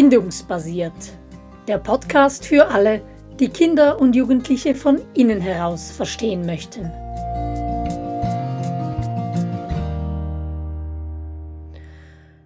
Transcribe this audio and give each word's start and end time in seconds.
Bindungsbasiert. 0.00 1.18
Der 1.66 1.78
Podcast 1.78 2.46
für 2.46 2.68
alle, 2.68 3.02
die 3.40 3.48
Kinder 3.48 4.00
und 4.00 4.14
Jugendliche 4.14 4.76
von 4.76 5.02
innen 5.14 5.40
heraus 5.40 5.90
verstehen 5.90 6.46
möchten. 6.46 6.84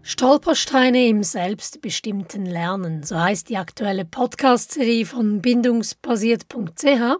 Stolpersteine 0.00 1.06
im 1.08 1.22
selbstbestimmten 1.22 2.46
Lernen, 2.46 3.02
so 3.02 3.20
heißt 3.20 3.50
die 3.50 3.58
aktuelle 3.58 4.06
Podcast-Serie 4.06 5.04
von 5.04 5.42
bindungsbasiert.ch. 5.42 7.18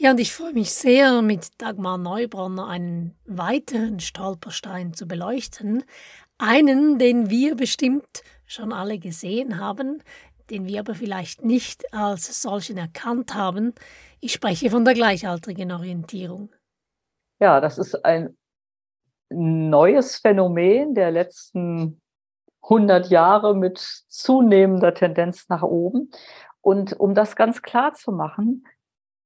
Ja, 0.00 0.10
und 0.12 0.20
ich 0.20 0.32
freue 0.32 0.52
mich 0.52 0.70
sehr, 0.70 1.20
mit 1.20 1.48
Dagmar 1.58 1.98
Neubronner 1.98 2.68
einen 2.68 3.16
weiteren 3.26 3.98
Stolperstein 3.98 4.94
zu 4.94 5.08
beleuchten. 5.08 5.82
Einen, 6.40 7.00
den 7.00 7.28
wir 7.28 7.56
bestimmt 7.56 8.22
schon 8.48 8.72
alle 8.72 8.98
gesehen 8.98 9.60
haben, 9.60 10.02
den 10.50 10.66
wir 10.66 10.80
aber 10.80 10.94
vielleicht 10.94 11.44
nicht 11.44 11.94
als 11.94 12.42
solchen 12.42 12.78
erkannt 12.78 13.34
haben. 13.34 13.74
Ich 14.20 14.32
spreche 14.32 14.70
von 14.70 14.84
der 14.84 14.94
gleichaltrigen 14.94 15.70
Orientierung. 15.70 16.50
Ja, 17.38 17.60
das 17.60 17.78
ist 17.78 18.04
ein 18.04 18.36
neues 19.30 20.16
Phänomen 20.16 20.94
der 20.94 21.10
letzten 21.10 22.00
100 22.62 23.10
Jahre 23.10 23.54
mit 23.54 23.78
zunehmender 23.78 24.94
Tendenz 24.94 25.48
nach 25.48 25.62
oben. 25.62 26.10
Und 26.60 26.98
um 26.98 27.14
das 27.14 27.36
ganz 27.36 27.62
klar 27.62 27.92
zu 27.92 28.10
machen, 28.10 28.64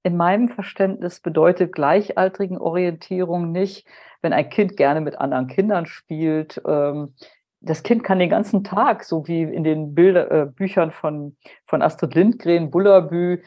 in 0.03 0.17
meinem 0.17 0.49
Verständnis 0.49 1.21
bedeutet 1.21 1.73
gleichaltrigen 1.73 2.59
Orientierung 2.59 3.53
nicht, 3.53 3.87
wenn 4.21 4.33
ein 4.33 4.51
Kind 4.51 4.77
gerne 4.77 5.01
mit 5.01 5.19
anderen 5.19 5.47
Kindern 5.47 5.87
spielt, 5.87 6.61
ähm, 6.67 7.15
das 7.63 7.83
Kind 7.83 8.03
kann 8.03 8.19
den 8.19 8.31
ganzen 8.31 8.65
Tag, 8.65 9.05
so 9.05 9.27
wie 9.29 9.43
in 9.43 9.65
den 9.65 9.95
Bilder, 9.95 10.31
äh, 10.31 10.47
Büchern 10.47 10.91
von, 10.91 11.37
von 11.67 11.81
Astrid 11.81 12.15
Lindgren, 12.15 12.71
Bullabü, 12.71 13.43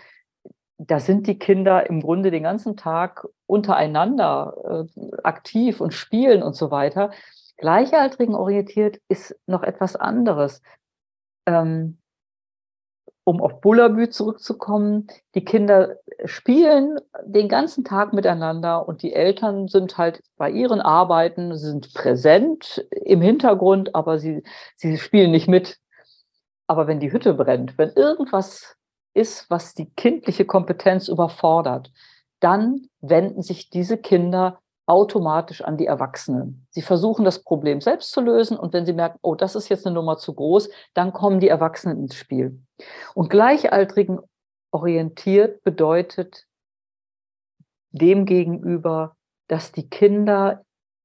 da 0.78 1.00
sind 1.00 1.28
die 1.28 1.39
Kinder 1.39 1.89
im 1.89 2.02
Grunde 2.02 2.31
den 2.31 2.44
ganzen 2.44 2.76
Tag 2.76 3.28
untereinander 3.45 4.88
äh, 4.88 5.17
aktiv 5.23 5.80
und 5.80 5.94
spielen 5.94 6.44
und 6.44 6.56
so 6.56 6.72
weiter. 6.72 7.12
Gleichaltrigen 7.58 8.36
orientiert 8.36 9.00
ist 9.08 9.38
noch 9.48 9.64
etwas 9.64 9.95
anderes. 9.95 10.61
Ähm, 11.45 11.98
um 13.26 13.42
auf 13.42 13.59
Bullabü 13.59 14.09
zurückzukommen, 14.09 15.08
die 15.34 15.44
Kinder 15.44 15.98
spielen 16.26 17.00
den 17.26 17.50
ganzen 17.50 17.84
Tag 17.84 18.14
miteinander 18.14 18.88
und 18.88 19.02
die 19.02 19.14
Eltern 19.14 19.67
sind 19.67 19.98
halt 19.98 20.22
bei 20.38 20.50
ihren 20.50 20.80
Arbeiten, 20.80 21.58
sind 21.58 21.94
präsent 21.94 22.86
im 22.92 23.22
Hintergrund, 23.22 23.95
aber 23.95 24.20
sie, 24.20 24.44
sie 24.76 24.98
spielen 24.98 25.32
nicht 25.32 25.48
mit. 25.48 25.80
Aber 26.67 26.88
wenn 26.88 27.00
die 27.00 27.12
Hütte 27.12 27.34
brennt, 27.34 27.78
wenn 27.80 27.90
irgendwas 27.90 28.78
ist, 29.16 29.50
was 29.50 29.73
die 29.73 29.89
kindliche 29.95 30.45
Kompetenz 30.45 31.08
überfordert, 31.08 31.92
dann 32.39 32.89
wenden 33.02 33.42
sich 33.42 33.72
diese 33.72 33.98
Kinder 33.98 34.60
automatisch 34.88 35.61
an 35.64 35.78
die 35.78 35.88
Erwachsenen. 35.88 36.67
Sie 36.69 36.81
versuchen 36.81 37.25
das 37.25 37.44
Problem 37.44 37.81
selbst 37.81 38.11
zu 38.11 38.22
lösen 38.22 38.58
und 38.58 38.73
wenn 38.73 38.86
sie 38.86 38.94
merken, 38.94 39.19
oh, 39.22 39.36
das 39.36 39.55
ist 39.55 39.69
jetzt 39.69 39.86
eine 39.86 39.95
Nummer 39.95 40.17
zu 40.17 40.33
groß, 40.33 40.69
dann 40.94 41.11
kommen 41.11 41.39
die 41.39 41.47
Erwachsenen 41.47 41.97
ins 41.97 42.16
Spiel. 42.16 42.59
Und 43.16 43.30
Gleichaltrigen 43.30 44.19
orientiert 44.72 45.64
bedeutet 45.64 46.45
demgegenüber, 47.92 49.16
dass 49.47 49.72
die 49.72 49.89
Kinder 49.89 50.64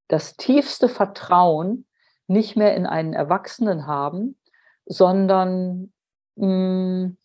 das 0.08 0.36
tiefste 0.36 0.88
Vertrauen 0.88 1.86
nicht 2.26 2.56
mehr 2.56 2.76
in 2.76 2.86
einen 2.86 3.12
Erwachsenen 3.12 3.86
haben, 3.86 4.38
sondern 4.86 5.92
mh, 6.36 6.46
hm, 6.46 7.16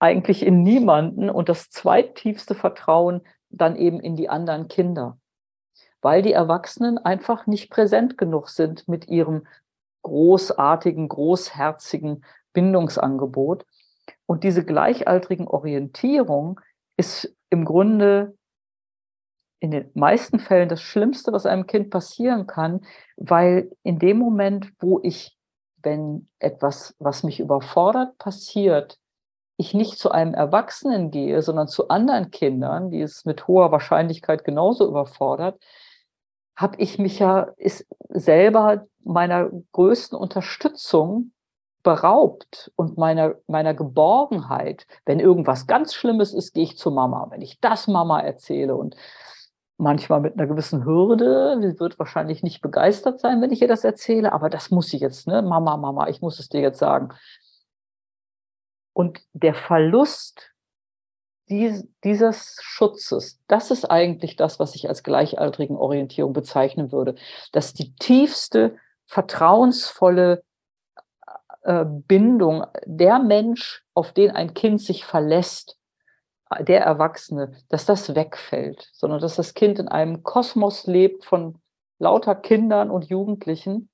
eigentlich 0.00 0.44
in 0.44 0.62
niemanden 0.62 1.30
und 1.30 1.48
das 1.48 1.70
zweittiefste 1.70 2.54
Vertrauen 2.54 3.22
dann 3.48 3.76
eben 3.76 4.00
in 4.00 4.16
die 4.16 4.28
anderen 4.28 4.68
Kinder 4.68 5.18
weil 6.04 6.20
die 6.20 6.34
Erwachsenen 6.34 6.98
einfach 6.98 7.46
nicht 7.46 7.70
präsent 7.70 8.18
genug 8.18 8.50
sind 8.50 8.86
mit 8.86 9.08
ihrem 9.08 9.46
großartigen, 10.02 11.08
großherzigen 11.08 12.24
Bindungsangebot. 12.52 13.64
Und 14.26 14.44
diese 14.44 14.64
gleichaltrigen 14.66 15.48
Orientierung 15.48 16.60
ist 16.98 17.34
im 17.48 17.64
Grunde 17.64 18.36
in 19.60 19.70
den 19.70 19.90
meisten 19.94 20.40
Fällen 20.40 20.68
das 20.68 20.82
Schlimmste, 20.82 21.32
was 21.32 21.46
einem 21.46 21.66
Kind 21.66 21.88
passieren 21.88 22.46
kann, 22.46 22.84
weil 23.16 23.72
in 23.82 23.98
dem 23.98 24.18
Moment, 24.18 24.74
wo 24.80 25.00
ich, 25.02 25.38
wenn 25.82 26.28
etwas, 26.38 26.94
was 26.98 27.22
mich 27.22 27.40
überfordert, 27.40 28.18
passiert, 28.18 28.98
ich 29.56 29.72
nicht 29.72 29.98
zu 29.98 30.10
einem 30.10 30.34
Erwachsenen 30.34 31.10
gehe, 31.10 31.40
sondern 31.40 31.68
zu 31.68 31.88
anderen 31.88 32.30
Kindern, 32.30 32.90
die 32.90 33.00
es 33.00 33.24
mit 33.24 33.48
hoher 33.48 33.72
Wahrscheinlichkeit 33.72 34.44
genauso 34.44 34.86
überfordert, 34.86 35.58
habe 36.56 36.76
ich 36.78 36.98
mich 36.98 37.18
ja 37.18 37.48
ist 37.56 37.86
selber 38.08 38.86
meiner 39.02 39.50
größten 39.72 40.16
Unterstützung 40.16 41.32
beraubt 41.82 42.72
und 42.76 42.96
meiner, 42.96 43.34
meiner 43.46 43.74
Geborgenheit. 43.74 44.86
Wenn 45.04 45.20
irgendwas 45.20 45.66
ganz 45.66 45.94
Schlimmes 45.94 46.32
ist, 46.32 46.54
gehe 46.54 46.64
ich 46.64 46.78
zu 46.78 46.90
Mama. 46.90 47.28
Wenn 47.30 47.42
ich 47.42 47.60
das 47.60 47.86
Mama 47.86 48.20
erzähle 48.20 48.74
und 48.74 48.96
manchmal 49.76 50.20
mit 50.20 50.34
einer 50.34 50.46
gewissen 50.46 50.84
Hürde, 50.84 51.58
sie 51.60 51.78
wird 51.78 51.98
wahrscheinlich 51.98 52.42
nicht 52.42 52.62
begeistert 52.62 53.20
sein, 53.20 53.42
wenn 53.42 53.52
ich 53.52 53.60
ihr 53.60 53.68
das 53.68 53.84
erzähle, 53.84 54.32
aber 54.32 54.48
das 54.48 54.70
muss 54.70 54.88
sie 54.88 54.98
jetzt, 54.98 55.26
ne? 55.26 55.42
Mama, 55.42 55.76
Mama, 55.76 56.08
ich 56.08 56.22
muss 56.22 56.38
es 56.38 56.48
dir 56.48 56.60
jetzt 56.60 56.78
sagen. 56.78 57.10
Und 58.92 59.20
der 59.32 59.54
Verlust 59.54 60.53
dies, 61.48 61.86
dieses 62.04 62.56
Schutzes, 62.62 63.40
das 63.48 63.70
ist 63.70 63.84
eigentlich 63.90 64.36
das, 64.36 64.58
was 64.58 64.74
ich 64.74 64.88
als 64.88 65.02
gleichaltrigen 65.02 65.76
Orientierung 65.76 66.32
bezeichnen 66.32 66.92
würde, 66.92 67.14
dass 67.52 67.74
die 67.74 67.94
tiefste, 67.96 68.76
vertrauensvolle 69.06 70.42
äh, 71.62 71.84
Bindung, 71.84 72.64
der 72.84 73.18
Mensch, 73.18 73.84
auf 73.94 74.12
den 74.12 74.30
ein 74.30 74.54
Kind 74.54 74.80
sich 74.80 75.04
verlässt, 75.04 75.78
der 76.60 76.82
Erwachsene, 76.82 77.56
dass 77.68 77.86
das 77.86 78.14
wegfällt, 78.14 78.90
sondern 78.92 79.20
dass 79.20 79.36
das 79.36 79.54
Kind 79.54 79.78
in 79.78 79.88
einem 79.88 80.22
Kosmos 80.22 80.86
lebt 80.86 81.24
von 81.24 81.60
lauter 81.98 82.34
Kindern 82.34 82.90
und 82.90 83.08
Jugendlichen 83.08 83.88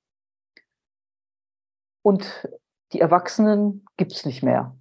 und 2.03 2.49
die 2.93 3.00
Erwachsenen 3.00 3.87
gibt 3.97 4.12
es 4.12 4.27
nicht 4.27 4.43
mehr. 4.43 4.77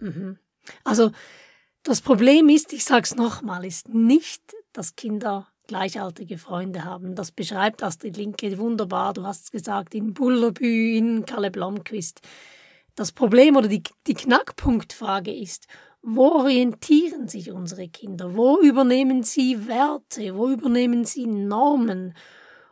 Mhm. 0.00 0.38
Also 0.84 1.10
das 1.82 2.00
Problem 2.00 2.48
ist, 2.48 2.72
ich 2.72 2.84
sage 2.84 3.02
es 3.02 3.14
nochmal, 3.14 3.64
ist 3.64 3.88
nicht, 3.88 4.42
dass 4.72 4.96
Kinder 4.96 5.48
gleichaltrige 5.66 6.38
Freunde 6.38 6.84
haben. 6.84 7.14
Das 7.14 7.32
beschreibt 7.32 7.82
Astrid 7.82 8.16
Linke 8.16 8.56
wunderbar. 8.58 9.12
Du 9.14 9.24
hast 9.24 9.44
es 9.44 9.50
gesagt, 9.50 9.94
in 9.94 10.14
Bullerbü, 10.14 10.96
in 10.96 11.24
Kalle 11.24 11.50
Blomqvist. 11.50 12.20
Das 12.94 13.12
Problem 13.12 13.56
oder 13.56 13.68
die, 13.68 13.82
die 14.06 14.14
Knackpunktfrage 14.14 15.34
ist, 15.34 15.66
wo 16.02 16.32
orientieren 16.32 17.28
sich 17.28 17.50
unsere 17.50 17.88
Kinder? 17.88 18.36
Wo 18.36 18.60
übernehmen 18.60 19.22
sie 19.22 19.66
Werte? 19.66 20.36
Wo 20.36 20.48
übernehmen 20.48 21.04
sie 21.04 21.26
Normen? 21.26 22.14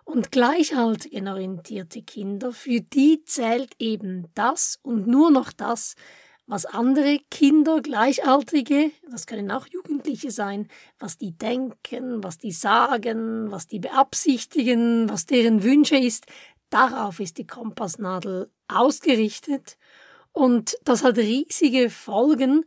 Und 0.04 0.32
gleichaltrig 0.32 1.22
orientierte 1.26 2.02
Kinder, 2.02 2.52
für 2.52 2.80
die 2.80 3.24
zählt 3.24 3.74
eben 3.78 4.28
das 4.34 4.78
und 4.82 5.06
nur 5.06 5.30
noch 5.30 5.52
das, 5.52 5.94
was 6.52 6.66
andere 6.66 7.18
Kinder, 7.30 7.80
Gleichaltrige, 7.80 8.90
das 9.10 9.26
können 9.26 9.50
auch 9.50 9.66
Jugendliche 9.68 10.30
sein, 10.30 10.68
was 10.98 11.16
die 11.16 11.32
denken, 11.32 12.22
was 12.22 12.36
die 12.36 12.52
sagen, 12.52 13.50
was 13.50 13.68
die 13.68 13.78
beabsichtigen, 13.78 15.08
was 15.08 15.24
deren 15.24 15.62
Wünsche 15.62 15.96
ist, 15.96 16.26
darauf 16.68 17.20
ist 17.20 17.38
die 17.38 17.46
Kompassnadel 17.46 18.50
ausgerichtet 18.68 19.78
und 20.32 20.76
das 20.84 21.02
hat 21.02 21.16
riesige 21.16 21.88
Folgen. 21.88 22.66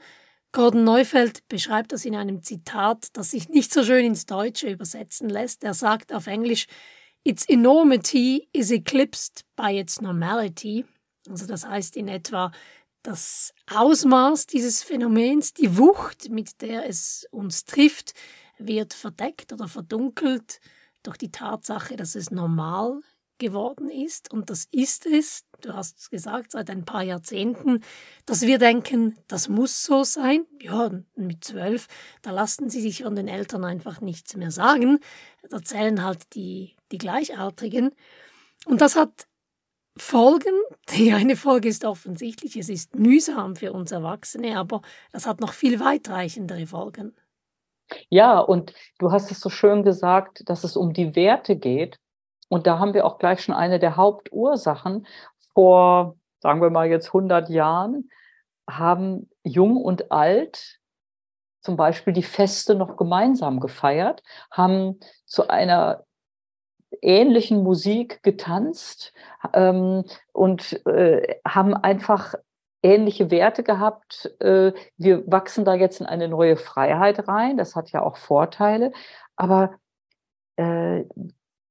Gordon 0.51 0.83
Neufeld 0.83 1.47
beschreibt 1.47 1.91
das 1.91 2.05
in 2.05 2.15
einem 2.15 2.41
Zitat, 2.41 3.09
das 3.13 3.29
sich 3.29 3.49
nicht 3.49 3.71
so 3.71 3.83
schön 3.83 4.03
ins 4.03 4.25
Deutsche 4.25 4.67
übersetzen 4.67 5.29
lässt. 5.29 5.63
Er 5.63 5.75
sagt 5.75 6.11
auf 6.11 6.25
Englisch, 6.25 6.65
Its 7.23 7.47
enormity 7.47 8.49
is 8.51 8.71
eclipsed 8.71 9.45
by 9.55 9.79
its 9.79 10.01
normality. 10.01 10.85
Also 11.29 11.45
das 11.45 11.67
heißt 11.67 11.97
in 11.97 12.07
etwa, 12.07 12.51
das 13.05 13.53
Ausmaß 13.71 14.47
dieses 14.47 14.81
Phänomens, 14.81 15.53
die 15.53 15.77
Wucht, 15.77 16.29
mit 16.29 16.61
der 16.61 16.89
es 16.89 17.27
uns 17.31 17.65
trifft, 17.65 18.13
wird 18.57 18.93
verdeckt 18.93 19.53
oder 19.53 19.67
verdunkelt 19.67 20.59
durch 21.03 21.17
die 21.17 21.31
Tatsache, 21.31 21.97
dass 21.97 22.15
es 22.15 22.31
normal 22.31 23.01
geworden 23.37 23.89
ist. 23.89 24.33
Und 24.33 24.49
das 24.49 24.65
ist 24.71 25.05
es, 25.05 25.43
du 25.61 25.73
hast 25.73 25.99
es 25.99 26.09
gesagt, 26.09 26.51
seit 26.51 26.69
ein 26.69 26.85
paar 26.85 27.03
Jahrzehnten, 27.03 27.81
dass 28.25 28.41
wir 28.41 28.57
denken, 28.57 29.17
das 29.27 29.49
muss 29.49 29.83
so 29.83 30.03
sein. 30.03 30.45
Ja, 30.59 30.89
mit 31.15 31.43
zwölf, 31.43 31.87
da 32.23 32.31
lassen 32.31 32.69
sie 32.69 32.81
sich 32.81 33.03
von 33.03 33.15
den 33.15 33.27
Eltern 33.27 33.65
einfach 33.65 34.01
nichts 34.01 34.35
mehr 34.35 34.51
sagen. 34.51 34.99
Da 35.49 35.61
zählen 35.61 36.03
halt 36.03 36.33
die, 36.33 36.75
die 36.91 36.97
Gleichaltrigen. 36.97 37.91
Und 38.65 38.81
das 38.81 38.95
hat 38.95 39.27
Folgen. 39.97 40.53
Die 40.89 41.13
eine 41.13 41.35
Folge 41.35 41.69
ist 41.69 41.85
offensichtlich, 41.85 42.57
es 42.57 42.69
ist 42.69 42.95
mühsam 42.95 43.55
für 43.55 43.71
uns 43.73 43.91
Erwachsene, 43.91 44.57
aber 44.57 44.81
das 45.11 45.25
hat 45.25 45.39
noch 45.39 45.53
viel 45.53 45.79
weitreichendere 45.79 46.67
Folgen. 46.67 47.15
Ja, 48.09 48.39
und 48.39 48.73
du 48.97 49.11
hast 49.11 49.31
es 49.31 49.39
so 49.39 49.49
schön 49.49 49.83
gesagt, 49.83 50.49
dass 50.49 50.63
es 50.63 50.75
um 50.75 50.93
die 50.93 51.15
Werte 51.15 51.55
geht. 51.55 51.99
Und 52.49 52.67
da 52.67 52.79
haben 52.79 52.93
wir 52.93 53.05
auch 53.05 53.19
gleich 53.19 53.41
schon 53.41 53.55
eine 53.55 53.79
der 53.79 53.95
Hauptursachen. 53.95 55.07
Vor, 55.53 56.17
sagen 56.39 56.61
wir 56.61 56.69
mal 56.69 56.87
jetzt 56.87 57.07
100 57.07 57.49
Jahren, 57.49 58.09
haben 58.69 59.29
Jung 59.43 59.77
und 59.77 60.11
Alt 60.11 60.79
zum 61.61 61.77
Beispiel 61.77 62.13
die 62.13 62.23
Feste 62.23 62.75
noch 62.75 62.97
gemeinsam 62.97 63.59
gefeiert, 63.59 64.21
haben 64.51 64.99
zu 65.25 65.47
einer 65.47 66.05
ähnlichen 67.01 67.63
Musik 67.63 68.23
getanzt 68.23 69.13
ähm, 69.53 70.03
und 70.33 70.85
äh, 70.85 71.35
haben 71.47 71.73
einfach 71.75 72.35
ähnliche 72.83 73.31
Werte 73.31 73.63
gehabt. 73.63 74.31
Äh, 74.39 74.73
wir 74.97 75.23
wachsen 75.25 75.65
da 75.65 75.73
jetzt 75.73 76.01
in 76.01 76.05
eine 76.05 76.27
neue 76.27 76.57
Freiheit 76.57 77.27
rein. 77.27 77.57
Das 77.57 77.75
hat 77.75 77.91
ja 77.91 78.01
auch 78.03 78.17
Vorteile. 78.17 78.91
Aber 79.35 79.75
äh, 80.57 81.03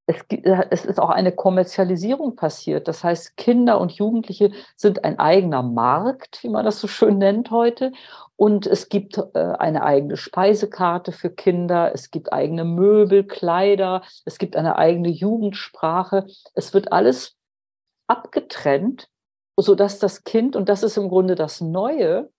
es, 0.06 0.17
äh, 0.31 0.67
es, 0.71 0.85
ist 0.85 1.01
auch 1.01 1.11
eine 1.11 1.33
Kommerzialisierung 1.33 2.37
passiert. 2.37 2.89
Das 2.89 3.03
heißt, 3.05 3.37
Kinder 3.37 3.81
und 3.81 3.93
Jugendliche 3.93 4.51
sind 4.77 5.05
ein 5.05 5.19
eigener 5.19 5.62
Markt, 5.62 6.43
wie 6.43 6.49
man 6.49 6.65
das 6.65 6.81
so 6.81 6.89
schön 6.89 7.19
nennt 7.19 7.51
heute. 7.51 7.93
Und 8.37 8.67
es 8.67 8.89
gibt 8.89 9.19
äh, 9.35 9.39
eine 9.59 9.83
eigene 9.85 10.17
Speisekarte 10.17 11.12
für 11.12 11.31
Kinder, 11.31 11.93
es 11.95 12.11
gibt 12.11 12.33
eigene 12.33 12.65
Möbel, 12.65 13.25
Kleider, 13.25 14.03
es 14.25 14.39
gibt 14.39 14.56
eine 14.56 14.77
eigene 14.77 15.09
Jugendsprache. 15.09 16.27
Es 16.55 16.75
wird 16.75 16.93
alles 16.93 17.37
abgetrennt, 18.07 19.09
sodass 19.57 19.99
das 19.99 20.25
Kind, 20.25 20.57
und 20.57 20.69
das 20.69 20.83
ist 20.83 20.97
im 20.97 21.09
Grunde 21.09 21.37
das 21.37 21.61
Neue, 21.61 22.31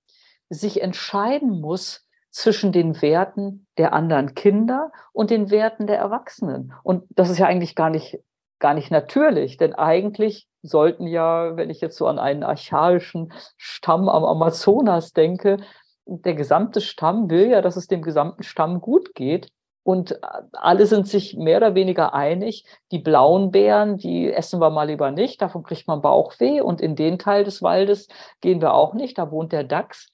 sich 0.50 0.82
entscheiden 0.82 1.60
muss 1.62 2.05
zwischen 2.36 2.74
den 2.74 3.02
Werten 3.02 3.66
der 3.78 3.94
anderen 3.94 4.36
Kinder 4.36 4.92
und 5.14 5.30
den 5.30 5.52
Werten 5.52 5.88
der 5.88 5.98
Erwachsenen. 5.98 6.74
Und 6.84 7.06
das 7.12 7.30
ist 7.30 7.38
ja 7.38 7.46
eigentlich 7.46 7.76
gar 7.76 7.90
nicht, 7.90 8.20
gar 8.60 8.74
nicht 8.74 8.92
natürlich, 8.92 9.56
denn 9.56 9.74
eigentlich 9.74 10.46
sollten 10.62 11.08
ja, 11.08 11.56
wenn 11.56 11.70
ich 11.70 11.80
jetzt 11.80 11.96
so 11.96 12.08
an 12.08 12.20
einen 12.20 12.44
archaischen 12.44 13.32
Stamm 13.56 14.10
am 14.10 14.26
Amazonas 14.26 15.14
denke, 15.14 15.60
der 16.06 16.34
gesamte 16.34 16.82
Stamm 16.82 17.30
will 17.30 17.48
ja, 17.48 17.62
dass 17.62 17.78
es 17.78 17.88
dem 17.88 18.02
gesamten 18.02 18.44
Stamm 18.44 18.82
gut 18.82 19.16
geht. 19.16 19.48
Und 19.84 20.20
alle 20.52 20.88
sind 20.88 21.08
sich 21.08 21.38
mehr 21.38 21.58
oder 21.58 21.74
weniger 21.74 22.14
einig, 22.14 22.66
die 22.92 23.00
blauen 23.00 23.52
Beeren, 23.52 23.98
die 23.98 24.34
essen 24.34 24.60
wir 24.60 24.72
mal 24.72 24.90
lieber 24.90 25.12
nicht, 25.12 25.42
davon 25.42 25.64
kriegt 25.64 25.88
man 25.88 26.02
Bauchweh. 26.02 26.60
Und 26.60 26.82
in 26.82 26.98
den 26.98 27.18
Teil 27.18 27.46
des 27.46 27.62
Waldes 27.62 28.10
gehen 28.42 28.60
wir 28.60 28.74
auch 28.74 28.94
nicht, 28.94 29.18
da 29.18 29.32
wohnt 29.32 29.54
der 29.54 29.64
Dachs. 29.64 30.12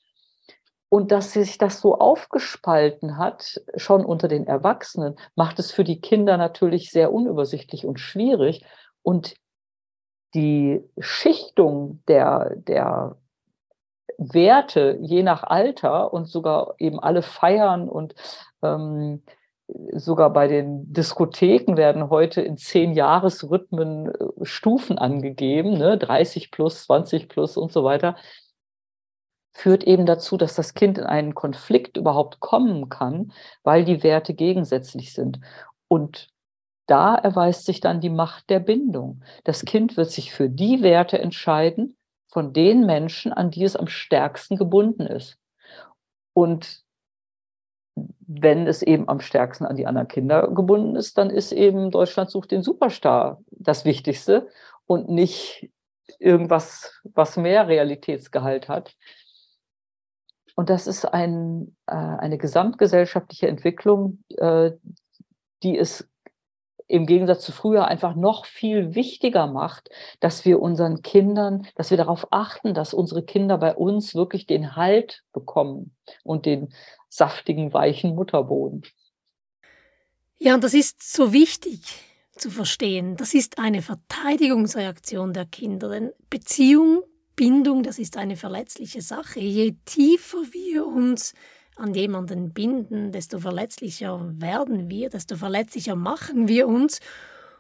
Und 0.94 1.14
dass 1.14 1.32
sich 1.32 1.58
das 1.58 1.80
so 1.80 2.00
aufgespalten 2.00 3.18
hat, 3.18 3.62
schon 3.78 4.04
unter 4.04 4.28
den 4.28 4.46
Erwachsenen, 4.46 5.16
macht 5.36 5.58
es 5.58 5.72
für 5.72 5.86
die 5.86 6.02
Kinder 6.02 6.36
natürlich 6.36 6.92
sehr 6.92 7.14
unübersichtlich 7.14 7.86
und 7.86 7.98
schwierig. 7.98 8.66
Und 9.02 9.36
die 10.34 10.84
Schichtung 11.00 12.04
der, 12.10 12.58
der 12.58 13.16
Werte 14.18 14.98
je 15.02 15.24
nach 15.24 15.44
Alter 15.44 16.12
und 16.12 16.26
sogar 16.26 16.76
eben 16.78 17.00
alle 17.00 17.22
feiern 17.22 17.88
und 17.88 18.14
ähm, 18.62 19.24
sogar 19.94 20.34
bei 20.34 20.50
den 20.50 20.92
Diskotheken 20.92 21.78
werden 21.78 22.10
heute 22.10 22.42
in 22.42 22.58
zehn 22.58 22.92
Jahresrhythmen 22.92 24.10
äh, 24.10 24.28
Stufen 24.44 24.98
angegeben, 24.98 25.78
ne? 25.78 25.98
30 25.98 26.52
plus, 26.52 26.84
20 26.84 27.30
plus 27.30 27.56
und 27.56 27.72
so 27.72 27.86
weiter, 27.86 28.18
führt 29.54 29.84
eben 29.84 30.06
dazu, 30.06 30.38
dass 30.38 30.56
das 30.56 30.74
Kind 30.74 30.98
in 30.98 31.04
einen 31.04 31.36
Konflikt 31.36 31.98
überhaupt 31.98 32.40
kommen 32.40 32.90
kann, 32.90 33.34
weil 33.64 33.84
die 33.84 34.04
Werte 34.04 34.34
gegensätzlich 34.34 35.14
sind. 35.14 35.40
Und 35.88 36.30
da 36.88 37.16
erweist 37.16 37.66
sich 37.66 37.80
dann 37.80 38.02
die 38.02 38.10
Macht 38.10 38.50
der 38.50 38.60
Bindung. 38.60 39.24
Das 39.44 39.66
Kind 39.66 39.98
wird 39.98 40.12
sich 40.12 40.34
für 40.34 40.50
die 40.50 40.82
Werte 40.82 41.20
entscheiden, 41.20 41.98
von 42.28 42.54
den 42.54 42.86
Menschen, 42.86 43.34
an 43.34 43.52
die 43.52 43.64
es 43.64 43.76
am 43.76 43.88
stärksten 43.88 44.56
gebunden 44.56 45.06
ist. 45.06 45.38
Und 46.34 46.84
wenn 47.96 48.68
es 48.68 48.82
eben 48.82 49.10
am 49.10 49.20
stärksten 49.20 49.66
an 49.66 49.76
die 49.76 49.86
anderen 49.86 50.08
Kinder 50.08 50.48
gebunden 50.48 50.96
ist, 50.96 51.18
dann 51.18 51.30
ist 51.30 51.52
eben 51.52 51.92
Deutschland 51.92 52.32
sucht 52.32 52.52
den 52.52 52.64
Superstar 52.64 53.42
das 53.52 53.84
Wichtigste 53.84 54.48
und 54.86 55.10
nicht 55.10 55.70
irgendwas, 56.20 57.02
was 57.04 57.36
mehr 57.36 57.68
Realitätsgehalt 57.68 58.70
hat. 58.70 58.96
Und 60.56 60.70
das 60.70 60.88
ist 60.88 61.06
ein, 61.06 61.76
äh, 61.88 61.94
eine 61.94 62.38
gesamtgesellschaftliche 62.38 63.48
Entwicklung, 63.48 64.24
äh, 64.38 64.72
die 65.64 65.78
es 65.78 66.08
im 66.88 67.06
Gegensatz 67.06 67.46
zu 67.46 67.54
früher 67.54 67.88
einfach 67.88 68.16
noch 68.16 68.46
viel 68.46 68.96
wichtiger 68.96 69.48
macht, 69.48 69.90
dass 70.20 70.44
wir 70.44 70.62
unseren 70.62 71.02
Kindern, 71.02 71.66
dass 71.76 71.90
wir 71.90 71.98
darauf 71.98 72.28
achten, 72.32 72.74
dass 72.74 72.94
unsere 72.94 73.24
Kinder 73.24 73.58
bei 73.58 73.74
uns 73.74 74.14
wirklich 74.14 74.46
den 74.46 74.76
Halt 74.76 75.24
bekommen 75.32 75.96
und 76.24 76.46
den 76.46 76.74
saftigen, 77.08 77.72
weichen 77.72 78.14
Mutterboden. 78.16 78.84
Ja, 80.38 80.56
und 80.56 80.64
das 80.64 80.74
ist 80.74 81.02
so 81.02 81.32
wichtig 81.32 81.82
zu 82.32 82.50
verstehen. 82.50 83.16
Das 83.16 83.34
ist 83.34 83.58
eine 83.60 83.82
Verteidigungsreaktion 83.82 85.32
der 85.34 85.46
Kinder. 85.46 85.90
Denn 85.90 86.12
Beziehung, 86.30 87.04
Bindung, 87.36 87.84
das 87.84 88.00
ist 88.00 88.18
eine 88.18 88.36
verletzliche 88.36 89.02
Sache. 89.02 89.40
Je 89.40 89.76
tiefer 89.86 90.44
wir 90.52 90.86
uns 90.86 91.34
an 91.76 91.94
jemanden 91.94 92.54
binden, 92.54 93.12
desto 93.12 93.40
verletzlicher 93.40 94.32
werden 94.36 94.90
wir, 94.90 95.10
desto 95.10 95.36
verletzlicher 95.36 95.96
machen 95.96 96.48
wir 96.48 96.68
uns. 96.68 97.00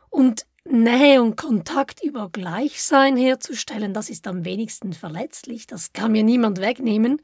Und 0.09 0.45
Nähe 0.63 1.21
und 1.21 1.37
Kontakt 1.37 2.03
über 2.03 2.29
Gleichsein 2.29 3.17
herzustellen, 3.17 3.93
das 3.93 4.09
ist 4.09 4.27
am 4.27 4.45
wenigsten 4.45 4.93
verletzlich, 4.93 5.65
das 5.65 5.91
kann 5.93 6.11
mir 6.11 6.23
niemand 6.23 6.61
wegnehmen. 6.61 7.19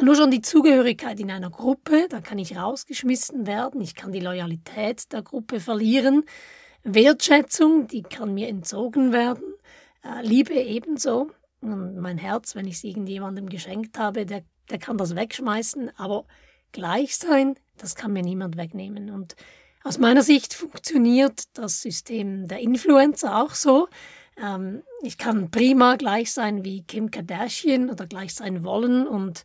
Nur 0.00 0.14
schon 0.14 0.30
die 0.30 0.42
Zugehörigkeit 0.42 1.18
in 1.18 1.30
einer 1.30 1.50
Gruppe, 1.50 2.06
da 2.08 2.20
kann 2.20 2.38
ich 2.38 2.56
rausgeschmissen 2.56 3.46
werden, 3.46 3.80
ich 3.80 3.94
kann 3.94 4.12
die 4.12 4.20
Loyalität 4.20 5.12
der 5.12 5.22
Gruppe 5.22 5.58
verlieren. 5.58 6.24
Wertschätzung, 6.84 7.88
die 7.88 8.02
kann 8.02 8.32
mir 8.32 8.48
entzogen 8.48 9.12
werden. 9.12 9.54
Äh, 10.02 10.22
Liebe 10.26 10.54
ebenso. 10.54 11.30
Und 11.62 11.96
mein 11.96 12.18
Herz, 12.18 12.54
wenn 12.54 12.66
ich 12.66 12.74
es 12.74 12.84
irgendjemandem 12.84 13.48
geschenkt 13.48 13.98
habe, 13.98 14.26
der 14.26 14.42
der 14.70 14.78
kann 14.78 14.98
das 14.98 15.14
wegschmeißen, 15.14 15.90
aber 15.96 16.24
gleich 16.72 17.16
sein, 17.16 17.56
das 17.76 17.94
kann 17.94 18.12
mir 18.12 18.22
niemand 18.22 18.56
wegnehmen. 18.56 19.10
Und 19.10 19.36
aus 19.84 19.98
meiner 19.98 20.22
Sicht 20.22 20.54
funktioniert 20.54 21.44
das 21.54 21.82
System 21.82 22.46
der 22.46 22.60
Influencer 22.60 23.42
auch 23.42 23.54
so. 23.54 23.88
Ähm, 24.36 24.82
ich 25.02 25.18
kann 25.18 25.50
prima 25.50 25.96
gleich 25.96 26.32
sein 26.32 26.64
wie 26.64 26.82
Kim 26.84 27.10
Kardashian 27.10 27.90
oder 27.90 28.06
gleich 28.06 28.34
sein 28.34 28.64
wollen 28.64 29.06
und 29.06 29.44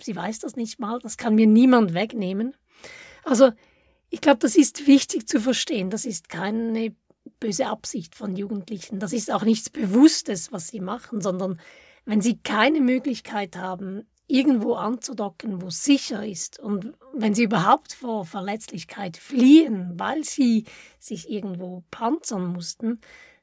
sie 0.00 0.16
weiß 0.16 0.40
das 0.40 0.56
nicht 0.56 0.80
mal, 0.80 0.98
das 0.98 1.16
kann 1.16 1.34
mir 1.34 1.46
niemand 1.46 1.94
wegnehmen. 1.94 2.56
Also 3.24 3.52
ich 4.10 4.20
glaube, 4.20 4.38
das 4.38 4.56
ist 4.56 4.86
wichtig 4.86 5.28
zu 5.28 5.40
verstehen. 5.40 5.90
Das 5.90 6.04
ist 6.04 6.28
keine 6.28 6.94
böse 7.40 7.66
Absicht 7.66 8.14
von 8.14 8.36
Jugendlichen. 8.36 8.98
Das 8.98 9.12
ist 9.12 9.32
auch 9.32 9.42
nichts 9.42 9.70
Bewusstes, 9.70 10.52
was 10.52 10.68
sie 10.68 10.80
machen, 10.80 11.20
sondern 11.20 11.60
wenn 12.04 12.20
sie 12.20 12.38
keine 12.38 12.80
Möglichkeit 12.80 13.56
haben, 13.56 14.06
irgendwo 14.28 14.74
anzudocken, 14.74 15.62
wo 15.62 15.68
es 15.68 15.84
sicher 15.84 16.26
ist. 16.26 16.58
Und 16.58 16.94
wenn 17.12 17.34
sie 17.34 17.44
überhaupt 17.44 17.92
vor 17.92 18.24
Verletzlichkeit 18.24 19.16
fliehen, 19.16 19.92
weil 19.96 20.24
sie 20.24 20.64
sich 20.98 21.30
irgendwo 21.30 21.84
panzern 21.90 22.46
mussten, 22.46 23.00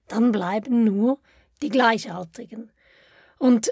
dann 0.08 0.32
bleiben 0.32 0.84
nur 0.84 1.20
die 1.62 1.70
Gleichaltrigen. 1.70 2.72
Und 3.38 3.72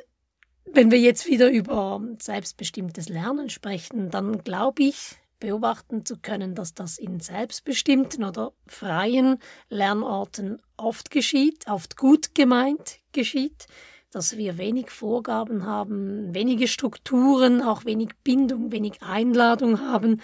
wenn 0.66 0.92
wir 0.92 1.00
jetzt 1.00 1.28
wieder 1.28 1.50
über 1.50 2.02
selbstbestimmtes 2.20 3.10
Lernen 3.10 3.50
sprechen, 3.50 4.10
dann 4.10 4.44
glaube 4.44 4.84
ich, 4.84 5.21
beobachten 5.42 6.06
zu 6.06 6.18
können, 6.18 6.56
dass 6.56 6.74
das 6.74 6.98
in 6.98 7.20
selbstbestimmten 7.20 8.24
oder 8.24 8.54
freien 8.66 9.40
Lernorten 9.68 10.62
oft 10.78 11.12
geschieht, 11.12 11.68
oft 11.68 11.98
gut 11.98 12.34
gemeint 12.34 13.00
geschieht, 13.12 13.68
dass 14.12 14.38
wir 14.38 14.58
wenig 14.58 14.90
Vorgaben 14.90 15.66
haben, 15.66 16.34
wenige 16.34 16.70
Strukturen, 16.70 17.62
auch 17.62 17.84
wenig 17.84 18.12
Bindung, 18.24 18.72
wenig 18.72 19.02
Einladung 19.02 19.82
haben. 19.82 20.22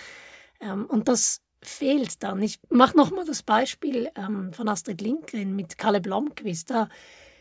Ähm, 0.62 0.86
und 0.86 1.10
das 1.10 1.42
fehlt 1.62 2.24
dann. 2.24 2.42
Ich 2.42 2.60
mache 2.70 2.96
nochmal 2.96 3.26
das 3.26 3.44
Beispiel 3.44 4.10
ähm, 4.16 4.54
von 4.54 4.70
Astrid 4.70 5.02
Lindgren 5.02 5.56
mit 5.56 5.78
Kalle 5.78 6.00
Blomqvist. 6.00 6.70
Da 6.70 6.90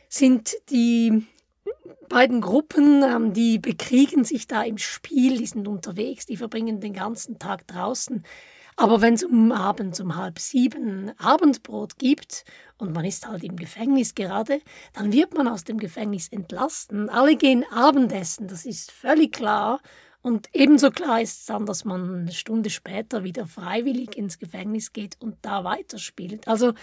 sind 0.09 0.56
die 0.71 1.26
beiden 2.08 2.40
Gruppen, 2.40 3.02
ähm, 3.02 3.32
die 3.32 3.58
bekriegen 3.58 4.25
sich 4.25 4.46
da 4.46 4.62
im 4.62 4.78
Spiel, 4.78 5.38
die 5.38 5.46
sind 5.46 5.68
unterwegs, 5.68 6.26
die 6.26 6.37
verbringen 6.37 6.80
den 6.80 6.92
ganzen 6.92 7.38
Tag 7.38 7.66
draußen. 7.66 8.25
Aber 8.78 9.00
wenn 9.00 9.14
es 9.14 9.25
um 9.25 9.52
abends 9.52 10.00
um 10.00 10.16
halb 10.16 10.38
sieben 10.38 11.11
Abendbrot 11.18 11.99
gibt 11.99 12.44
und 12.76 12.92
man 12.92 13.06
ist 13.06 13.26
halt 13.26 13.42
im 13.42 13.56
Gefängnis 13.56 14.14
gerade, 14.14 14.61
dann 14.92 15.12
wird 15.12 15.32
man 15.32 15.49
aus 15.49 15.64
dem 15.64 15.78
Gefängnis 15.78 16.28
entlassen. 16.28 17.08
Alle 17.08 17.37
gehen 17.37 17.64
Abendessen, 17.70 18.49
das 18.49 18.66
ist 18.66 18.92
völlig 18.92 19.32
klar. 19.32 19.80
Und 20.20 20.49
ebenso 20.52 20.90
klar 20.90 21.23
ist 21.23 21.40
es 21.40 21.46
dann, 21.46 21.64
dass 21.64 21.85
man 21.85 22.23
eine 22.23 22.32
Stunde 22.32 22.68
später 22.68 23.25
wieder 23.25 23.46
freiwillig 23.46 24.16
ins 24.18 24.38
Gefängnis 24.38 24.92
geht 24.92 25.16
und 25.20 25.37
da 25.40 25.64
weiterspielt. 25.64 26.46
Also 26.46 26.75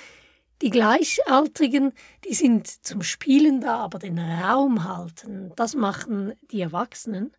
die 0.61 0.69
Gleichaltrigen, 0.69 1.93
die 2.25 2.33
sind 2.33 2.67
zum 2.67 3.01
Spielen 3.01 3.61
da, 3.61 3.77
aber 3.77 3.99
den 3.99 4.19
Raum 4.19 4.87
halten, 4.87 5.51
das 5.55 5.75
machen 5.75 6.33
die 6.51 6.61
Erwachsenen. 6.61 7.31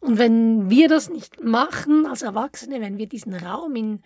Und 0.00 0.18
wenn 0.18 0.70
wir 0.70 0.88
das 0.88 1.08
nicht 1.08 1.42
machen 1.42 2.06
als 2.06 2.22
Erwachsene, 2.22 2.80
wenn 2.80 2.98
wir 2.98 3.08
diesen 3.08 3.34
Raum 3.34 3.74
in 3.74 4.02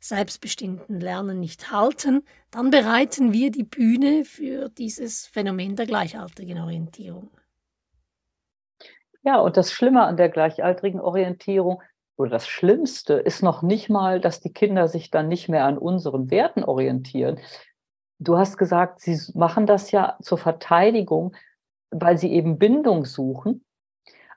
selbstbestimmten 0.00 1.00
Lernen 1.00 1.40
nicht 1.40 1.70
halten, 1.70 2.22
dann 2.50 2.70
bereiten 2.70 3.32
wir 3.32 3.50
die 3.50 3.64
Bühne 3.64 4.24
für 4.24 4.68
dieses 4.70 5.26
Phänomen 5.26 5.76
der 5.76 5.86
gleichaltrigen 5.86 6.58
Orientierung. 6.58 7.30
Ja, 9.22 9.38
und 9.40 9.56
das 9.56 9.72
Schlimme 9.72 10.02
an 10.02 10.16
der 10.16 10.30
gleichaltrigen 10.30 11.00
Orientierung 11.00 11.82
oder 12.16 12.30
das 12.30 12.48
Schlimmste 12.48 13.14
ist 13.14 13.42
noch 13.42 13.62
nicht 13.62 13.90
mal, 13.90 14.20
dass 14.20 14.40
die 14.40 14.52
Kinder 14.52 14.88
sich 14.88 15.10
dann 15.10 15.28
nicht 15.28 15.48
mehr 15.48 15.64
an 15.64 15.78
unseren 15.78 16.30
Werten 16.30 16.64
orientieren. 16.64 17.38
Du 18.20 18.36
hast 18.36 18.58
gesagt, 18.58 19.00
sie 19.00 19.18
machen 19.34 19.66
das 19.66 19.90
ja 19.92 20.18
zur 20.20 20.36
Verteidigung, 20.36 21.34
weil 21.90 22.18
sie 22.18 22.30
eben 22.32 22.58
Bindung 22.58 23.06
suchen. 23.06 23.64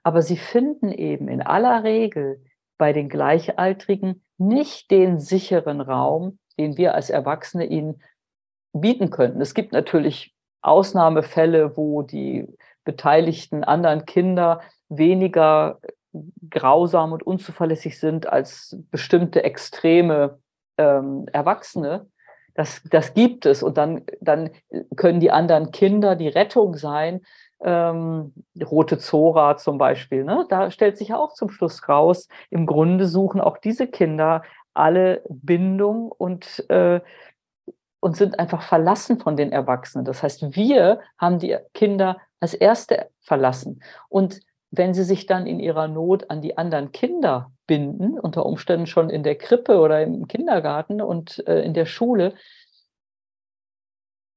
Aber 0.03 0.21
sie 0.21 0.37
finden 0.37 0.91
eben 0.91 1.27
in 1.27 1.41
aller 1.41 1.83
Regel 1.83 2.41
bei 2.77 2.93
den 2.93 3.09
Gleichaltrigen 3.09 4.23
nicht 4.37 4.89
den 4.89 5.19
sicheren 5.19 5.81
Raum, 5.81 6.39
den 6.57 6.77
wir 6.77 6.95
als 6.95 7.09
Erwachsene 7.09 7.65
ihnen 7.65 8.01
bieten 8.73 9.09
könnten. 9.09 9.41
Es 9.41 9.53
gibt 9.53 9.73
natürlich 9.73 10.33
Ausnahmefälle, 10.61 11.75
wo 11.75 12.03
die 12.03 12.47
beteiligten 12.85 13.65
anderen 13.65 14.05
Kinder 14.05 14.61
weniger 14.87 15.79
grausam 16.49 17.11
und 17.11 17.23
unzuverlässig 17.23 17.99
sind 17.99 18.27
als 18.27 18.77
bestimmte 18.91 19.43
extreme 19.43 20.39
ähm, 20.77 21.27
Erwachsene. 21.33 22.09
Das, 22.55 22.81
das 22.89 23.13
gibt 23.13 23.45
es. 23.45 23.63
Und 23.63 23.77
dann, 23.77 24.03
dann 24.21 24.51
können 24.95 25.19
die 25.19 25.31
anderen 25.31 25.71
Kinder 25.71 26.15
die 26.15 26.27
Rettung 26.27 26.75
sein. 26.75 27.21
Ähm, 27.61 28.33
Rote 28.61 28.97
Zora 28.97 29.57
zum 29.57 29.77
Beispiel. 29.77 30.23
Ne? 30.23 30.45
Da 30.49 30.69
stellt 30.69 30.97
sich 30.97 31.13
auch 31.13 31.33
zum 31.33 31.49
Schluss 31.49 31.87
raus, 31.87 32.27
im 32.49 32.65
Grunde 32.65 33.07
suchen 33.07 33.39
auch 33.39 33.57
diese 33.57 33.87
Kinder 33.87 34.43
alle 34.73 35.21
Bindung 35.29 36.11
und 36.11 36.69
äh, 36.69 36.99
und 38.03 38.17
sind 38.17 38.37
einfach 38.37 38.63
verlassen 38.63 39.17
von 39.17 39.37
den 39.37 39.53
Erwachsenen. 39.53 40.03
Das 40.03 40.23
heißt, 40.23 40.57
wir 40.57 40.99
haben 41.17 41.39
die 41.39 41.55
Kinder 41.73 42.17
als 42.41 42.53
Erste 42.53 43.07
verlassen. 43.21 43.81
Und 44.09 44.41
wenn 44.71 44.93
sie 44.93 45.05
sich 45.05 45.25
dann 45.25 45.47
in 45.47 45.61
ihrer 45.61 45.87
Not 45.87 46.29
an 46.29 46.41
die 46.41 46.57
anderen 46.57 46.91
Kinder 46.91 47.52
binden, 47.67 48.19
unter 48.19 48.45
Umständen 48.45 48.87
schon 48.87 49.09
in 49.09 49.23
der 49.23 49.37
Krippe 49.37 49.79
oder 49.79 50.01
im 50.01 50.27
Kindergarten 50.27 51.01
und 51.01 51.45
äh, 51.47 51.61
in 51.61 51.73
der 51.73 51.85
Schule, 51.85 52.33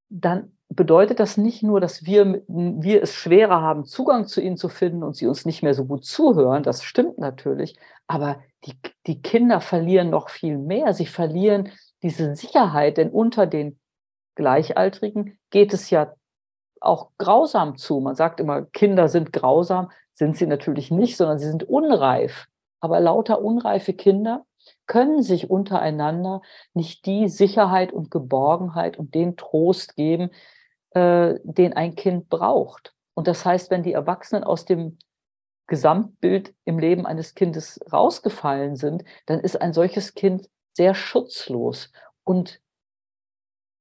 dann 0.08 0.56
bedeutet 0.68 1.20
das 1.20 1.36
nicht 1.36 1.62
nur, 1.62 1.80
dass 1.80 2.04
wir, 2.04 2.42
wir 2.48 3.02
es 3.02 3.14
schwerer 3.14 3.60
haben, 3.60 3.84
Zugang 3.84 4.26
zu 4.26 4.40
ihnen 4.40 4.56
zu 4.56 4.68
finden 4.68 5.02
und 5.02 5.16
sie 5.16 5.26
uns 5.26 5.44
nicht 5.44 5.62
mehr 5.62 5.74
so 5.74 5.84
gut 5.84 6.04
zuhören. 6.04 6.62
Das 6.62 6.82
stimmt 6.82 7.18
natürlich. 7.18 7.76
Aber 8.06 8.40
die, 8.64 8.74
die 9.06 9.22
Kinder 9.22 9.60
verlieren 9.60 10.10
noch 10.10 10.28
viel 10.28 10.58
mehr. 10.58 10.92
Sie 10.92 11.06
verlieren 11.06 11.70
diese 12.02 12.34
Sicherheit, 12.34 12.96
denn 12.98 13.10
unter 13.10 13.46
den 13.46 13.78
Gleichaltrigen 14.34 15.38
geht 15.50 15.72
es 15.72 15.90
ja 15.90 16.14
auch 16.80 17.10
grausam 17.18 17.76
zu. 17.76 18.00
Man 18.00 18.14
sagt 18.14 18.40
immer, 18.40 18.62
Kinder 18.62 19.08
sind 19.08 19.32
grausam, 19.32 19.90
sind 20.14 20.36
sie 20.36 20.46
natürlich 20.46 20.90
nicht, 20.90 21.16
sondern 21.16 21.38
sie 21.38 21.46
sind 21.48 21.64
unreif. 21.64 22.46
Aber 22.80 23.00
lauter 23.00 23.42
unreife 23.42 23.92
Kinder 23.92 24.44
können 24.86 25.22
sich 25.22 25.50
untereinander 25.50 26.42
nicht 26.74 27.06
die 27.06 27.28
Sicherheit 27.28 27.92
und 27.92 28.10
Geborgenheit 28.10 28.98
und 28.98 29.14
den 29.14 29.36
Trost 29.36 29.96
geben, 29.96 30.30
äh, 30.90 31.34
den 31.44 31.72
ein 31.72 31.94
Kind 31.94 32.28
braucht. 32.28 32.94
Und 33.14 33.28
das 33.28 33.44
heißt, 33.44 33.70
wenn 33.70 33.82
die 33.82 33.92
Erwachsenen 33.92 34.44
aus 34.44 34.64
dem 34.64 34.98
Gesamtbild 35.68 36.54
im 36.64 36.78
Leben 36.78 37.06
eines 37.06 37.34
Kindes 37.34 37.80
rausgefallen 37.92 38.76
sind, 38.76 39.04
dann 39.26 39.40
ist 39.40 39.60
ein 39.60 39.72
solches 39.72 40.14
Kind 40.14 40.48
sehr 40.74 40.94
schutzlos 40.94 41.90
und 42.24 42.60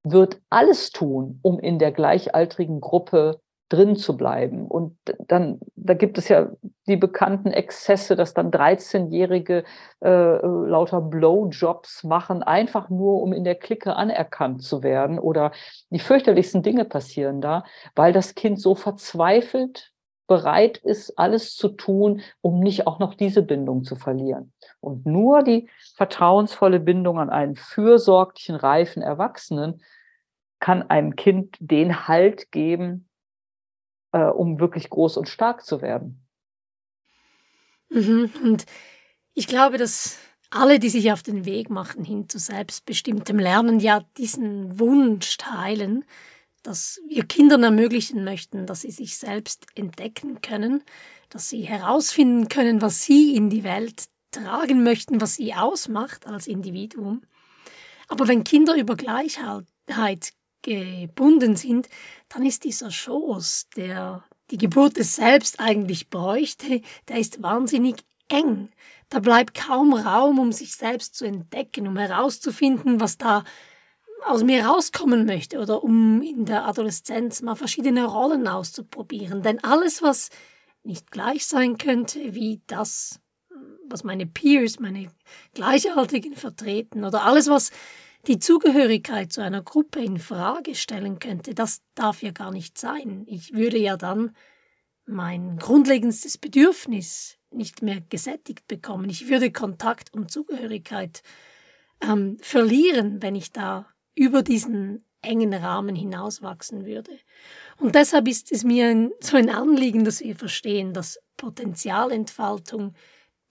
wird 0.04 0.42
alles 0.50 0.92
tun, 0.92 1.40
um 1.42 1.60
in 1.60 1.80
der 1.80 1.92
gleichaltrigen 1.92 2.80
Gruppe 2.80 3.42
drin 3.70 3.96
zu 3.96 4.16
bleiben. 4.16 4.68
Und 4.68 4.98
dann, 5.28 5.60
da 5.76 5.94
gibt 5.96 6.18
es 6.18 6.30
ja 6.30 6.50
die 6.88 6.98
bekannten 6.98 7.52
Exzesse, 7.52 8.16
dass 8.16 8.34
dann 8.34 8.52
13-Jährige 8.52 9.64
äh, 10.02 10.46
lauter 10.46 11.02
Blowjobs 11.02 12.04
machen, 12.04 12.44
einfach 12.44 12.90
nur, 12.90 13.22
um 13.22 13.34
in 13.34 13.44
der 13.44 13.56
Clique 13.56 13.96
anerkannt 13.96 14.62
zu 14.62 14.84
werden. 14.84 15.18
Oder 15.18 15.52
die 15.90 16.00
fürchterlichsten 16.00 16.62
Dinge 16.62 16.86
passieren 16.86 17.42
da, 17.42 17.64
weil 17.96 18.14
das 18.14 18.36
Kind 18.36 18.60
so 18.60 18.76
verzweifelt 18.76 19.92
bereit 20.28 20.78
ist, 20.78 21.18
alles 21.18 21.56
zu 21.56 21.70
tun, 21.70 22.22
um 22.42 22.60
nicht 22.60 22.88
auch 22.88 23.00
noch 23.00 23.14
diese 23.14 23.44
Bindung 23.44 23.84
zu 23.84 23.96
verlieren. 23.96 24.54
Und 24.80 25.06
nur 25.06 25.44
die 25.44 25.70
vertrauensvolle 25.96 26.80
Bindung 26.80 27.20
an 27.20 27.30
einen 27.30 27.56
fürsorglichen, 27.56 28.56
reifen 28.56 29.02
Erwachsenen 29.04 29.82
kann 30.60 30.90
einem 30.90 31.16
Kind 31.16 31.58
den 31.60 32.08
Halt 32.08 32.52
geben, 32.52 33.08
äh, 34.16 34.30
um 34.30 34.62
wirklich 34.62 34.90
groß 34.90 35.18
und 35.18 35.28
stark 35.28 35.66
zu 35.66 35.82
werden. 35.82 36.26
Mhm. 37.90 38.32
Und 38.44 38.66
ich 39.34 39.46
glaube, 39.46 39.78
dass 39.78 40.18
alle, 40.50 40.80
die 40.80 40.88
sich 40.88 41.12
auf 41.12 41.22
den 41.22 41.44
Weg 41.44 41.70
machen 41.70 42.06
hin 42.06 42.30
zu 42.30 42.40
selbstbestimmtem 42.40 43.38
Lernen, 43.38 43.82
ja 43.82 44.06
diesen 44.18 44.80
Wunsch 44.80 45.36
teilen, 45.38 46.06
dass 46.64 47.02
wir 47.10 47.26
Kindern 47.26 47.64
ermöglichen 47.64 48.24
möchten, 48.24 48.66
dass 48.66 48.82
sie 48.82 48.92
sich 48.92 49.18
selbst 49.18 49.66
entdecken 49.76 50.40
können, 50.42 50.82
dass 51.30 51.50
sie 51.50 51.64
herausfinden 51.64 52.48
können, 52.48 52.82
was 52.82 53.04
sie 53.04 53.36
in 53.36 53.50
die 53.50 53.66
Welt 53.66 54.06
tragen 54.32 54.84
möchten, 54.84 55.20
was 55.20 55.36
sie 55.36 55.54
ausmacht 55.54 56.26
als 56.26 56.48
Individuum. 56.48 57.24
Aber 58.08 58.30
wenn 58.30 58.46
Kinder 58.46 58.78
über 58.78 58.96
Gleichheit 58.96 60.32
gebunden 60.66 61.56
sind, 61.56 61.88
dann 62.30 62.46
ist 62.46 62.64
dieser 62.64 62.92
Schoß, 62.92 63.68
der 63.76 64.24
die 64.52 64.58
Geburt 64.58 64.98
des 64.98 65.16
Selbst 65.16 65.60
eigentlich 65.60 66.10
bräuchte, 66.10 66.82
der 67.08 67.18
ist 67.18 67.42
wahnsinnig 67.42 68.04
eng. 68.28 68.70
Da 69.10 69.20
bleibt 69.20 69.54
kaum 69.54 69.94
Raum, 69.94 70.40
um 70.40 70.52
sich 70.52 70.76
selbst 70.76 71.16
zu 71.16 71.26
entdecken, 71.26 71.88
um 71.88 71.98
herauszufinden, 71.98 73.00
was 73.00 73.18
da 73.18 73.44
aus 74.26 74.44
mir 74.44 74.66
rauskommen 74.66 75.26
möchte 75.26 75.60
oder 75.60 75.84
um 75.84 76.22
in 76.22 76.46
der 76.46 76.66
Adoleszenz 76.66 77.42
mal 77.44 77.56
verschiedene 77.56 78.06
Rollen 78.06 78.48
auszuprobieren. 78.48 79.44
Denn 79.44 79.64
alles, 79.64 80.02
was 80.02 80.30
nicht 80.84 81.12
gleich 81.12 81.46
sein 81.46 81.78
könnte 81.78 82.34
wie 82.34 82.62
das, 82.66 83.20
was 83.88 84.04
meine 84.04 84.26
Peers, 84.26 84.80
meine 84.80 85.12
Gleichaltrigen 85.54 86.36
vertreten 86.36 87.04
oder 87.04 87.24
alles, 87.24 87.50
was 87.50 87.72
die 88.28 88.40
Zugehörigkeit 88.40 89.32
zu 89.32 89.42
einer 89.42 89.62
Gruppe 89.62 90.04
in 90.04 90.20
Frage 90.20 90.76
stellen 90.76 91.20
könnte, 91.20 91.54
das 91.54 91.82
darf 91.94 92.22
ja 92.22 92.32
gar 92.32 92.52
nicht 92.52 92.78
sein. 92.78 93.24
Ich 93.28 93.54
würde 93.54 93.78
ja 93.78 93.98
dann 93.98 94.36
mein 95.06 95.58
grundlegendstes 95.58 96.38
Bedürfnis 96.38 97.38
nicht 97.52 97.82
mehr 97.82 98.02
gesättigt 98.10 98.68
bekommen. 98.68 99.10
Ich 99.10 99.30
würde 99.30 99.52
Kontakt 99.52 100.14
und 100.14 100.32
Zugehörigkeit 100.32 101.22
ähm, 102.02 102.38
verlieren, 102.42 103.22
wenn 103.22 103.36
ich 103.36 103.52
da 103.52 103.88
über 104.16 104.42
diesen 104.42 105.06
engen 105.22 105.54
Rahmen 105.54 105.96
hinauswachsen 105.96 106.86
würde. 106.86 107.12
Und 107.78 107.96
deshalb 107.96 108.28
ist 108.28 108.52
es 108.52 108.64
mir 108.64 108.88
ein, 108.88 109.12
so 109.20 109.38
ein 109.38 109.50
Anliegen, 109.50 110.06
dass 110.06 110.22
wir 110.22 110.36
verstehen, 110.36 110.94
dass 110.94 111.20
Potenzialentfaltung 111.38 112.94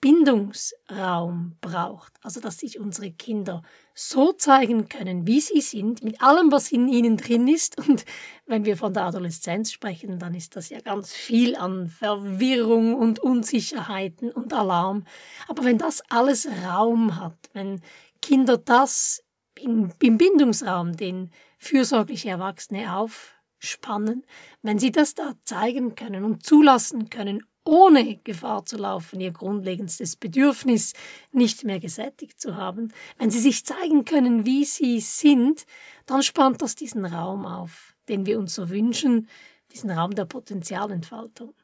Bindungsraum 0.05 1.57
braucht. 1.63 2.13
Also 2.23 2.39
dass 2.39 2.59
sich 2.59 2.79
unsere 2.79 3.11
Kinder 3.11 3.63
so 3.95 4.33
zeigen 4.33 4.91
können, 4.91 5.27
wie 5.27 5.41
sie 5.41 5.63
sind, 5.63 6.05
mit 6.05 6.21
allem, 6.21 6.53
was 6.53 6.71
in 6.73 6.89
ihnen 6.89 7.17
drin 7.17 7.49
ist. 7.49 7.79
Und 7.89 8.05
wenn 8.45 8.67
wir 8.67 8.77
von 8.77 8.93
der 8.93 9.05
Adoleszenz 9.05 9.73
sprechen, 9.73 10.19
dann 10.19 10.35
ist 10.35 10.57
das 10.57 10.69
ja 10.69 10.81
ganz 10.81 11.15
viel 11.15 11.57
an 11.57 11.89
Verwirrung 11.89 12.95
und 12.95 13.19
Unsicherheiten 13.19 14.31
und 14.31 14.53
Alarm. 14.53 15.07
Aber 15.49 15.65
wenn 15.65 15.79
das 15.79 16.03
alles 16.11 16.47
Raum 16.67 17.19
hat, 17.19 17.39
wenn 17.55 17.81
Kinder 18.21 18.59
das 18.59 19.25
im 19.59 19.89
Bindungsraum, 19.97 20.99
den 20.99 21.31
fürsorgliche 21.57 22.29
Erwachsene 22.29 22.95
auf 22.95 23.33
spannen, 23.59 24.27
wenn 24.61 24.79
sie 24.79 24.93
das 24.93 25.15
da 25.15 25.33
zeigen 25.45 25.95
können 25.95 26.25
und 26.25 26.45
zulassen 26.45 27.09
können, 27.09 27.43
ohne 27.65 28.17
Gefahr 28.19 28.65
zu 28.67 28.77
laufen, 28.77 29.21
ihr 29.21 29.33
grundlegendstes 29.33 30.17
Bedürfnis 30.17 30.93
nicht 31.33 31.65
mehr 31.65 31.81
gesättigt 31.81 32.41
zu 32.41 32.57
haben, 32.57 32.93
wenn 33.19 33.31
sie 33.31 33.41
sich 33.41 33.65
zeigen 33.65 34.05
können, 34.05 34.45
wie 34.47 34.65
sie 34.65 35.01
sind, 35.01 35.67
dann 36.07 36.23
spannt 36.23 36.63
das 36.63 36.75
diesen 36.75 37.07
Raum 37.07 37.47
auf, 37.47 37.95
den 38.09 38.27
wir 38.27 38.39
uns 38.39 38.55
so 38.55 38.69
wünschen, 38.69 39.29
diesen 39.73 39.91
Raum 39.91 40.15
der 40.15 40.27
Potenzialentfaltung. 40.27 41.55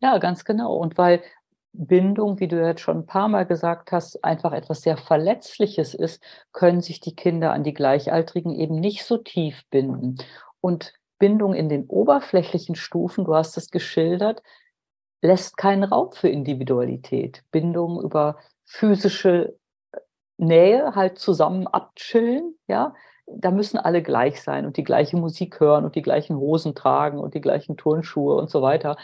Ja, 0.00 0.18
ganz 0.18 0.44
genau. 0.44 0.76
Und 0.76 0.96
weil 0.96 1.22
Bindung, 1.72 2.40
wie 2.40 2.48
du 2.48 2.64
jetzt 2.64 2.80
schon 2.80 2.98
ein 2.98 3.06
paar 3.06 3.28
Mal 3.28 3.44
gesagt 3.44 3.92
hast, 3.92 4.24
einfach 4.24 4.52
etwas 4.52 4.80
sehr 4.80 4.96
Verletzliches 4.96 5.94
ist, 5.94 6.22
können 6.52 6.80
sich 6.80 7.00
die 7.00 7.14
Kinder 7.14 7.52
an 7.52 7.64
die 7.64 7.74
Gleichaltrigen 7.74 8.52
eben 8.52 8.80
nicht 8.80 9.04
so 9.04 9.18
tief 9.18 9.62
binden. 9.70 10.16
Und 10.60 10.94
Bindung 11.18 11.54
in 11.54 11.68
den 11.68 11.86
oberflächlichen 11.86 12.74
Stufen, 12.74 13.24
du 13.24 13.34
hast 13.34 13.56
es 13.56 13.70
geschildert, 13.70 14.42
lässt 15.22 15.56
keinen 15.56 15.84
Raum 15.84 16.12
für 16.12 16.28
Individualität. 16.28 17.42
Bindung 17.50 18.00
über 18.02 18.36
physische 18.64 19.56
Nähe, 20.38 20.94
halt 20.94 21.18
zusammen 21.18 21.66
abchillen, 21.66 22.56
ja, 22.68 22.94
da 23.26 23.50
müssen 23.50 23.78
alle 23.78 24.02
gleich 24.02 24.42
sein 24.42 24.66
und 24.66 24.76
die 24.76 24.84
gleiche 24.84 25.16
Musik 25.16 25.58
hören 25.60 25.84
und 25.84 25.94
die 25.96 26.02
gleichen 26.02 26.36
Hosen 26.36 26.74
tragen 26.74 27.18
und 27.18 27.34
die 27.34 27.40
gleichen 27.40 27.76
Turnschuhe 27.76 28.36
und 28.36 28.50
so 28.50 28.62
weiter. 28.62 28.96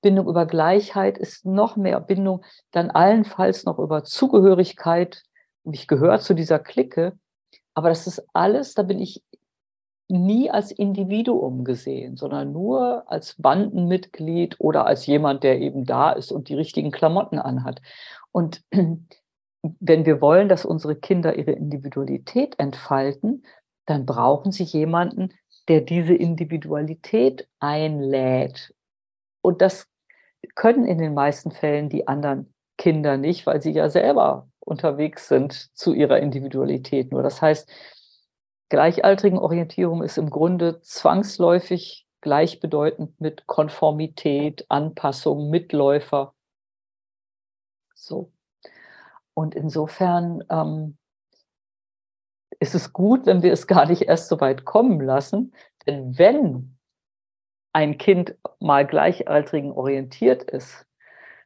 Bindung 0.00 0.28
über 0.28 0.46
Gleichheit 0.46 1.18
ist 1.18 1.46
noch 1.46 1.76
mehr 1.76 1.98
Bindung, 2.00 2.44
dann 2.70 2.90
allenfalls 2.90 3.64
noch 3.64 3.78
über 3.78 4.04
Zugehörigkeit. 4.04 5.22
Ich 5.64 5.88
gehöre 5.88 6.20
zu 6.20 6.34
dieser 6.34 6.58
Clique, 6.58 7.18
aber 7.72 7.88
das 7.88 8.06
ist 8.06 8.22
alles, 8.34 8.74
da 8.74 8.82
bin 8.82 9.00
ich 9.00 9.22
nie 10.08 10.50
als 10.50 10.70
Individuum 10.70 11.64
gesehen, 11.64 12.16
sondern 12.16 12.52
nur 12.52 13.10
als 13.10 13.36
Bandenmitglied 13.38 14.56
oder 14.58 14.86
als 14.86 15.06
jemand, 15.06 15.42
der 15.42 15.60
eben 15.60 15.84
da 15.84 16.12
ist 16.12 16.30
und 16.30 16.48
die 16.48 16.54
richtigen 16.54 16.90
Klamotten 16.90 17.38
anhat. 17.38 17.80
Und 18.32 18.62
wenn 19.62 20.06
wir 20.06 20.20
wollen, 20.20 20.48
dass 20.48 20.64
unsere 20.64 20.96
Kinder 20.96 21.36
ihre 21.36 21.52
Individualität 21.52 22.58
entfalten, 22.58 23.44
dann 23.86 24.04
brauchen 24.06 24.52
sie 24.52 24.64
jemanden, 24.64 25.30
der 25.68 25.80
diese 25.80 26.14
Individualität 26.14 27.48
einlädt. 27.58 28.74
Und 29.40 29.62
das 29.62 29.86
können 30.54 30.86
in 30.86 30.98
den 30.98 31.14
meisten 31.14 31.50
Fällen 31.50 31.88
die 31.88 32.06
anderen 32.06 32.52
Kinder 32.76 33.16
nicht, 33.16 33.46
weil 33.46 33.62
sie 33.62 33.72
ja 33.72 33.88
selber 33.88 34.48
unterwegs 34.60 35.28
sind 35.28 35.52
zu 35.74 35.94
ihrer 35.94 36.18
Individualität. 36.18 37.12
Nur 37.12 37.22
das 37.22 37.40
heißt, 37.40 37.70
gleichaltrigen 38.68 39.38
Orientierung 39.38 40.02
ist 40.02 40.18
im 40.18 40.30
Grunde 40.30 40.80
zwangsläufig 40.80 42.06
gleichbedeutend 42.20 43.20
mit 43.20 43.46
Konformität, 43.46 44.64
Anpassung, 44.68 45.50
Mitläufer. 45.50 46.34
So. 47.94 48.32
Und 49.34 49.54
insofern 49.54 50.42
ähm, 50.48 50.96
ist 52.60 52.74
es 52.74 52.92
gut, 52.92 53.26
wenn 53.26 53.42
wir 53.42 53.52
es 53.52 53.66
gar 53.66 53.86
nicht 53.86 54.02
erst 54.02 54.28
so 54.28 54.40
weit 54.40 54.64
kommen 54.64 55.00
lassen. 55.00 55.52
Denn 55.86 56.18
wenn 56.18 56.78
ein 57.72 57.98
Kind 57.98 58.36
mal 58.58 58.86
gleichaltrigen 58.86 59.72
orientiert 59.72 60.44
ist, 60.44 60.86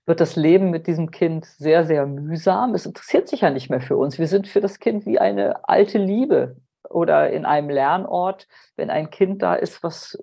wird 0.06 0.20
das 0.20 0.36
Leben 0.36 0.70
mit 0.70 0.86
diesem 0.86 1.10
Kind 1.10 1.44
sehr, 1.44 1.84
sehr 1.84 2.06
mühsam. 2.06 2.74
Es 2.74 2.86
interessiert 2.86 3.28
sich 3.28 3.40
ja 3.42 3.50
nicht 3.50 3.68
mehr 3.68 3.80
für 3.80 3.96
uns. 3.96 4.18
Wir 4.18 4.28
sind 4.28 4.46
für 4.46 4.60
das 4.60 4.78
Kind 4.78 5.06
wie 5.06 5.18
eine 5.18 5.68
alte 5.68 5.98
Liebe 5.98 6.56
oder 6.90 7.30
in 7.30 7.44
einem 7.44 7.70
Lernort, 7.70 8.48
wenn 8.76 8.90
ein 8.90 9.10
Kind 9.10 9.42
da 9.42 9.54
ist, 9.54 9.82
was 9.82 10.18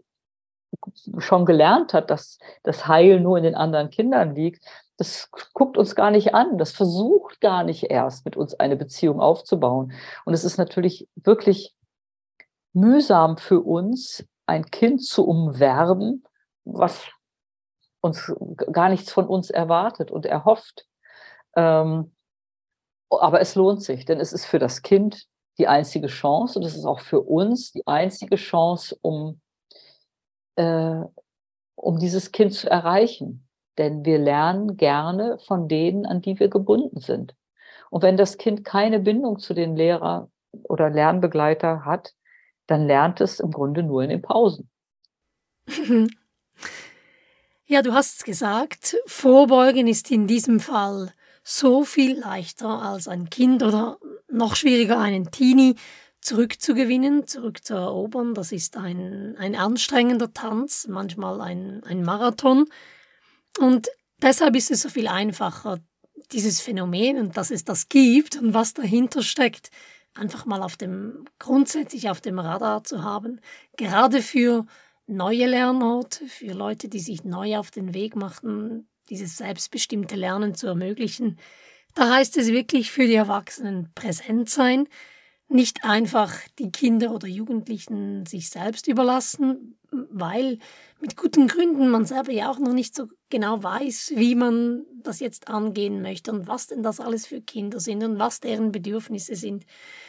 schon 1.20 1.46
gelernt 1.46 1.94
hat, 1.94 2.10
dass 2.10 2.38
das 2.64 2.88
Heil 2.88 3.20
nur 3.20 3.38
in 3.38 3.44
den 3.44 3.56
anderen 3.56 3.90
Kindern 3.90 4.36
liegt, 4.36 4.66
das 4.98 5.30
guckt 5.54 5.78
uns 5.78 5.96
gar 5.96 6.12
nicht 6.12 6.34
an, 6.34 6.58
das 6.58 6.72
versucht 6.72 7.42
gar 7.42 7.64
nicht 7.64 7.84
erst 7.90 8.26
mit 8.26 8.38
uns 8.38 8.56
eine 8.56 8.76
Beziehung 8.76 9.20
aufzubauen. 9.20 9.94
Und 10.26 10.34
es 10.34 10.44
ist 10.44 10.58
natürlich 10.58 11.08
wirklich 11.16 11.76
mühsam 12.74 13.38
für 13.38 13.62
uns, 13.62 14.26
ein 14.46 14.66
Kind 14.66 15.04
zu 15.04 15.28
umwerben, 15.28 16.24
was 16.66 17.08
uns 18.00 18.32
gar 18.72 18.90
nichts 18.90 19.12
von 19.12 19.28
uns 19.28 19.50
erwartet 19.50 20.12
und 20.12 20.25
erhofft. 20.25 20.86
Ähm, 21.56 22.16
aber 23.10 23.42
es 23.42 23.56
lohnt 23.56 23.82
sich, 23.82 24.06
denn 24.06 24.20
es 24.20 24.34
ist 24.34 24.46
für 24.46 24.60
das 24.60 24.82
Kind 24.82 25.28
die 25.57 25.68
einzige 25.68 26.07
Chance 26.07 26.59
und 26.59 26.65
es 26.65 26.75
ist 26.75 26.85
auch 26.85 27.00
für 27.00 27.22
uns 27.22 27.72
die 27.72 27.85
einzige 27.87 28.35
Chance, 28.35 28.98
um, 29.01 29.39
äh, 30.55 31.01
um 31.75 32.00
dieses 32.00 32.31
Kind 32.31 32.53
zu 32.53 32.70
erreichen. 32.70 33.48
Denn 33.77 34.05
wir 34.05 34.20
lernen 34.20 34.77
gerne 34.77 35.37
von 35.39 35.68
denen, 35.68 36.05
an 36.05 36.22
die 36.22 36.39
wir 36.39 36.50
gebunden 36.50 37.00
sind. 37.00 37.35
Und 37.89 38.03
wenn 38.03 38.18
das 38.18 38.37
Kind 38.37 38.63
keine 38.63 39.00
Bindung 39.00 39.39
zu 39.39 39.53
den 39.53 39.75
Lehrer 39.75 40.29
oder 40.63 40.89
Lernbegleiter 40.89 41.85
hat, 41.85 42.13
dann 42.68 42.87
lernt 42.87 43.22
es 43.22 43.39
im 43.39 43.51
Grunde 43.51 43.83
nur 43.83 44.03
in 44.03 44.09
den 44.09 44.22
Pausen. 44.22 44.70
Ja, 47.68 47.81
du 47.81 47.94
hast 47.94 48.18
es 48.18 48.24
gesagt, 48.24 48.96
Vorbeugen 49.07 49.87
ist 49.87 50.11
in 50.11 50.27
diesem 50.27 50.59
Fall 50.59 51.11
so 51.48 51.84
viel 51.84 52.20
leichter 52.20 52.81
als 52.81 53.08
ein 53.08 53.29
Kind 53.29 53.62
oder 53.62 54.00
noch 54.27 54.55
schwieriger 54.55 55.00
einen 55.00 55.29
Teenie 55.29 55.75
zurückzugewinnen, 56.20 57.27
zurückzuerobern. 57.27 58.34
Das 58.34 58.51
ist 58.51 58.77
ein, 58.77 59.36
ein 59.38 59.55
anstrengender 59.55 60.34
Tanz, 60.34 60.88
manchmal 60.90 61.40
ein, 61.42 61.84
ein 61.84 62.03
Marathon. 62.03 62.66
Und 63.60 63.90
deshalb 64.24 64.55
ist 64.55 64.72
es 64.72 64.81
so 64.81 64.90
viel 64.90 65.08
einfacher, 65.08 65.77
dieses 66.31 66.62
Phänomen 66.62 67.20
und 67.20 67.38
dass 67.38 67.51
es 67.51 67.64
das 67.64 67.90
gibt 67.90 68.38
und 68.38 68.55
was 68.55 68.74
dahinter 68.74 69.22
steckt, 69.22 69.70
einfach 70.16 70.48
mal 70.48 70.64
auf 70.64 70.77
dem, 70.77 71.25
grundsätzlich 71.38 72.10
auf 72.10 72.22
dem 72.22 72.40
Radar 72.40 72.84
zu 72.84 73.03
haben. 73.03 73.40
Gerade 73.77 74.24
für 74.24 74.66
neue 75.05 75.46
Lernorte, 75.46 76.25
für 76.25 76.53
Leute, 76.53 76.88
die 76.88 77.00
sich 77.00 77.24
neu 77.24 77.58
auf 77.60 77.70
den 77.70 77.94
Weg 77.94 78.16
machen, 78.16 78.88
dieses 79.09 79.37
selbstbestimmte 79.37 80.15
Lernen 80.15 80.55
zu 80.55 80.68
ermöglichen. 80.68 81.37
Da 81.94 82.13
heißt 82.13 82.37
es 82.37 82.48
wirklich 82.48 82.91
für 82.91 83.07
die 83.07 83.15
Erwachsenen 83.15 83.89
präsent 83.96 84.50
sein, 84.50 84.87
nicht 85.48 85.83
einfach 85.83 86.33
die 86.57 86.72
Kinder 86.72 87.11
oder 87.11 87.27
Jugendlichen 87.27 88.25
sich 88.25 88.50
selbst 88.50 88.87
überlassen, 88.87 89.77
weil 89.91 90.57
mit 91.00 91.15
guten 91.15 91.48
Gründen 91.48 91.89
man 91.89 92.05
selber 92.05 92.31
ja 92.31 92.50
auch 92.50 92.59
noch 92.59 92.74
nicht 92.74 92.96
so 92.96 93.07
genau 93.29 93.61
weiß, 93.61 94.13
wie 94.15 94.35
man 94.35 94.85
das 95.03 95.20
jetzt 95.20 95.48
angehen 95.48 96.01
möchte 96.01 96.31
und 96.31 96.48
was 96.48 96.68
denn 96.68 96.83
das 96.83 97.00
alles 97.00 97.27
für 97.27 97.41
Kinder 97.41 97.79
sind 97.79 98.03
und 98.03 98.18
was 98.18 98.39
deren 98.39 98.72
Bedürfnisse 98.72 99.35
sind. 99.35 99.65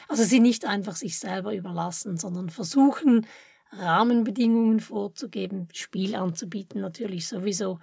Also 0.08 0.24
sie 0.24 0.40
nicht 0.40 0.64
einfach 0.64 0.96
sich 0.96 1.18
selber 1.18 1.54
überlassen, 1.54 2.16
sondern 2.16 2.48
versuchen, 2.48 3.26
Rahmenbedingungen 3.72 4.80
vorzugeben, 4.80 5.68
Spiel 5.72 6.14
anzubieten 6.14 6.80
natürlich 6.80 7.28
sowieso. 7.28 7.78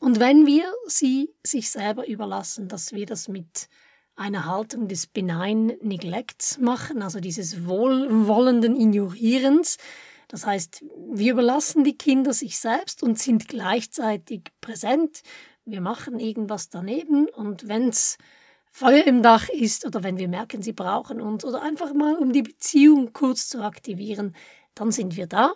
Und 0.00 0.18
wenn 0.18 0.46
wir 0.46 0.64
sie 0.86 1.34
sich 1.46 1.70
selber 1.70 2.08
überlassen, 2.08 2.68
dass 2.68 2.92
wir 2.92 3.06
das 3.06 3.28
mit 3.28 3.68
einer 4.16 4.46
Haltung 4.46 4.88
des 4.88 5.06
benign 5.06 5.66
Neglects 5.82 6.58
machen, 6.58 7.02
also 7.02 7.20
dieses 7.20 7.66
wohlwollenden 7.66 8.76
Ignorierens, 8.76 9.76
das 10.26 10.46
heißt, 10.46 10.84
wir 11.12 11.32
überlassen 11.32 11.84
die 11.84 11.98
Kinder 11.98 12.32
sich 12.32 12.58
selbst 12.58 13.02
und 13.02 13.18
sind 13.18 13.48
gleichzeitig 13.48 14.44
präsent. 14.60 15.22
Wir 15.64 15.80
machen 15.80 16.18
irgendwas 16.18 16.70
daneben 16.70 17.28
und 17.28 17.68
wenn's 17.68 18.16
Feuer 18.70 19.04
im 19.04 19.22
Dach 19.22 19.48
ist 19.48 19.84
oder 19.84 20.02
wenn 20.02 20.18
wir 20.18 20.28
merken, 20.28 20.62
sie 20.62 20.72
brauchen 20.72 21.20
uns 21.20 21.44
oder 21.44 21.60
einfach 21.62 21.92
mal 21.92 22.14
um 22.16 22.32
die 22.32 22.42
Beziehung 22.42 23.12
kurz 23.12 23.48
zu 23.48 23.62
aktivieren, 23.62 24.34
dann 24.74 24.92
sind 24.92 25.16
wir 25.16 25.26
da 25.26 25.52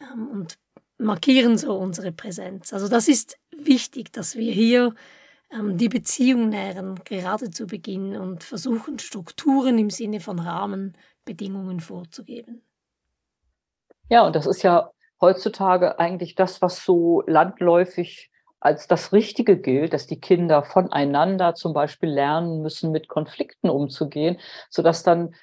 ähm, 0.00 0.28
und 0.28 0.58
markieren 0.98 1.58
so 1.58 1.76
unsere 1.76 2.12
Präsenz. 2.12 2.72
Also 2.72 2.88
das 2.88 3.08
ist 3.08 3.36
wichtig, 3.58 4.12
dass 4.12 4.36
wir 4.36 4.52
hier 4.52 4.94
ähm, 5.50 5.76
die 5.76 5.88
Beziehung 5.88 6.48
nähren, 6.48 7.00
gerade 7.04 7.50
zu 7.50 7.66
Beginn 7.66 8.16
und 8.16 8.44
versuchen, 8.44 8.98
Strukturen 8.98 9.78
im 9.78 9.90
Sinne 9.90 10.20
von 10.20 10.38
Rahmenbedingungen 10.38 11.80
vorzugeben. 11.80 12.62
Ja, 14.08 14.26
und 14.26 14.36
das 14.36 14.46
ist 14.46 14.62
ja 14.62 14.90
heutzutage 15.20 15.98
eigentlich 15.98 16.34
das, 16.34 16.60
was 16.60 16.84
so 16.84 17.22
landläufig 17.26 18.30
als 18.60 18.88
das 18.88 19.12
Richtige 19.12 19.58
gilt, 19.58 19.92
dass 19.92 20.06
die 20.06 20.20
Kinder 20.20 20.62
voneinander 20.62 21.54
zum 21.54 21.74
Beispiel 21.74 22.08
lernen 22.08 22.62
müssen, 22.62 22.90
mit 22.92 23.08
Konflikten 23.08 23.68
umzugehen, 23.68 24.38
sodass 24.70 25.02
dann 25.02 25.34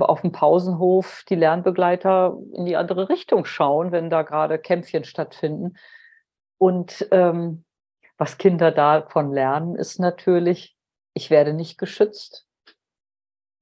auf 0.00 0.20
dem 0.20 0.32
Pausenhof 0.32 1.24
die 1.28 1.36
Lernbegleiter 1.36 2.36
in 2.52 2.66
die 2.66 2.76
andere 2.76 3.08
Richtung 3.08 3.46
schauen, 3.46 3.92
wenn 3.92 4.10
da 4.10 4.22
gerade 4.22 4.58
Kämpfchen 4.58 5.04
stattfinden. 5.04 5.76
Und 6.60 7.08
ähm, 7.10 7.64
was 8.18 8.36
Kinder 8.36 8.70
davon 8.70 9.32
lernen, 9.32 9.76
ist 9.76 9.98
natürlich, 9.98 10.76
ich 11.14 11.30
werde 11.30 11.54
nicht 11.54 11.78
geschützt, 11.78 12.46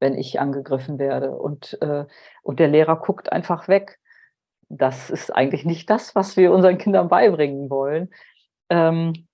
wenn 0.01 0.19
ich 0.19 0.41
angegriffen 0.41 0.99
werde. 0.99 1.31
Und, 1.31 1.81
äh, 1.81 2.07
und 2.43 2.59
der 2.59 2.67
Lehrer 2.67 2.97
guckt 2.97 3.31
einfach 3.31 3.69
weg. 3.69 4.01
das 4.69 5.11
ist 5.11 5.35
eigentlich 5.35 5.65
nicht 5.65 5.89
das, 5.89 6.15
was 6.17 6.37
wir 6.37 6.53
unseren 6.53 6.77
Kindern 6.77 7.09
beibringen 7.09 7.71
wollen. 7.71 8.11
Ähm, 8.69 9.29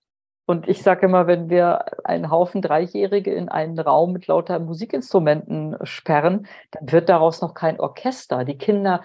und 0.46 0.68
ich 0.68 0.82
sage 0.82 1.06
immer, 1.06 1.26
wenn 1.26 1.48
wir 1.48 2.06
einen 2.06 2.30
Haufen 2.30 2.60
Dreijährige 2.60 3.32
in 3.32 3.48
einen 3.48 3.78
Raum 3.78 4.12
mit 4.12 4.26
lauter 4.26 4.58
Musikinstrumenten 4.58 5.76
sperren, 5.84 6.46
dann 6.70 6.92
wird 6.92 7.08
daraus 7.08 7.40
noch 7.40 7.54
kein 7.54 7.80
Orchester. 7.80 8.44
Die 8.44 8.58
Kinder 8.58 9.02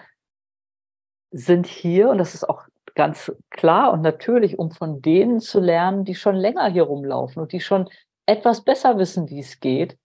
sind 1.30 1.66
hier, 1.66 2.10
und 2.10 2.18
das 2.18 2.34
ist 2.34 2.46
auch 2.48 2.66
ganz 2.94 3.32
klar 3.50 3.92
und 3.92 4.02
natürlich, 4.02 4.58
um 4.58 4.70
von 4.70 5.02
denen 5.02 5.40
zu 5.40 5.60
lernen, 5.60 6.04
die 6.04 6.14
schon 6.14 6.36
länger 6.36 6.68
hier 6.68 6.84
rumlaufen 6.84 7.42
und 7.42 7.52
die 7.52 7.60
schon 7.60 7.88
etwas 8.26 8.62
besser 8.62 8.98
wissen, 8.98 9.28
wie 9.28 9.40
es 9.40 9.60
geht. 9.60 9.98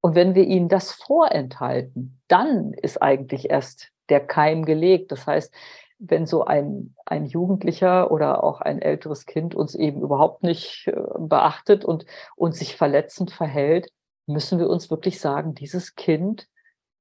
Und 0.00 0.14
wenn 0.14 0.34
wir 0.34 0.44
ihnen 0.44 0.68
das 0.68 0.92
vorenthalten, 0.92 2.20
dann 2.28 2.72
ist 2.74 3.00
eigentlich 3.02 3.50
erst 3.50 3.90
der 4.10 4.20
Keim 4.20 4.64
gelegt. 4.64 5.12
Das 5.12 5.26
heißt, 5.26 5.54
wenn 5.98 6.26
so 6.26 6.44
ein, 6.44 6.94
ein 7.06 7.24
Jugendlicher 7.24 8.10
oder 8.10 8.44
auch 8.44 8.60
ein 8.60 8.82
älteres 8.82 9.24
Kind 9.26 9.54
uns 9.54 9.74
eben 9.74 10.02
überhaupt 10.02 10.42
nicht 10.42 10.88
äh, 10.88 11.00
beachtet 11.18 11.84
und, 11.84 12.04
und 12.36 12.54
sich 12.54 12.76
verletzend 12.76 13.30
verhält, 13.30 13.90
müssen 14.26 14.58
wir 14.58 14.68
uns 14.68 14.90
wirklich 14.90 15.20
sagen, 15.20 15.54
dieses 15.54 15.94
Kind 15.94 16.48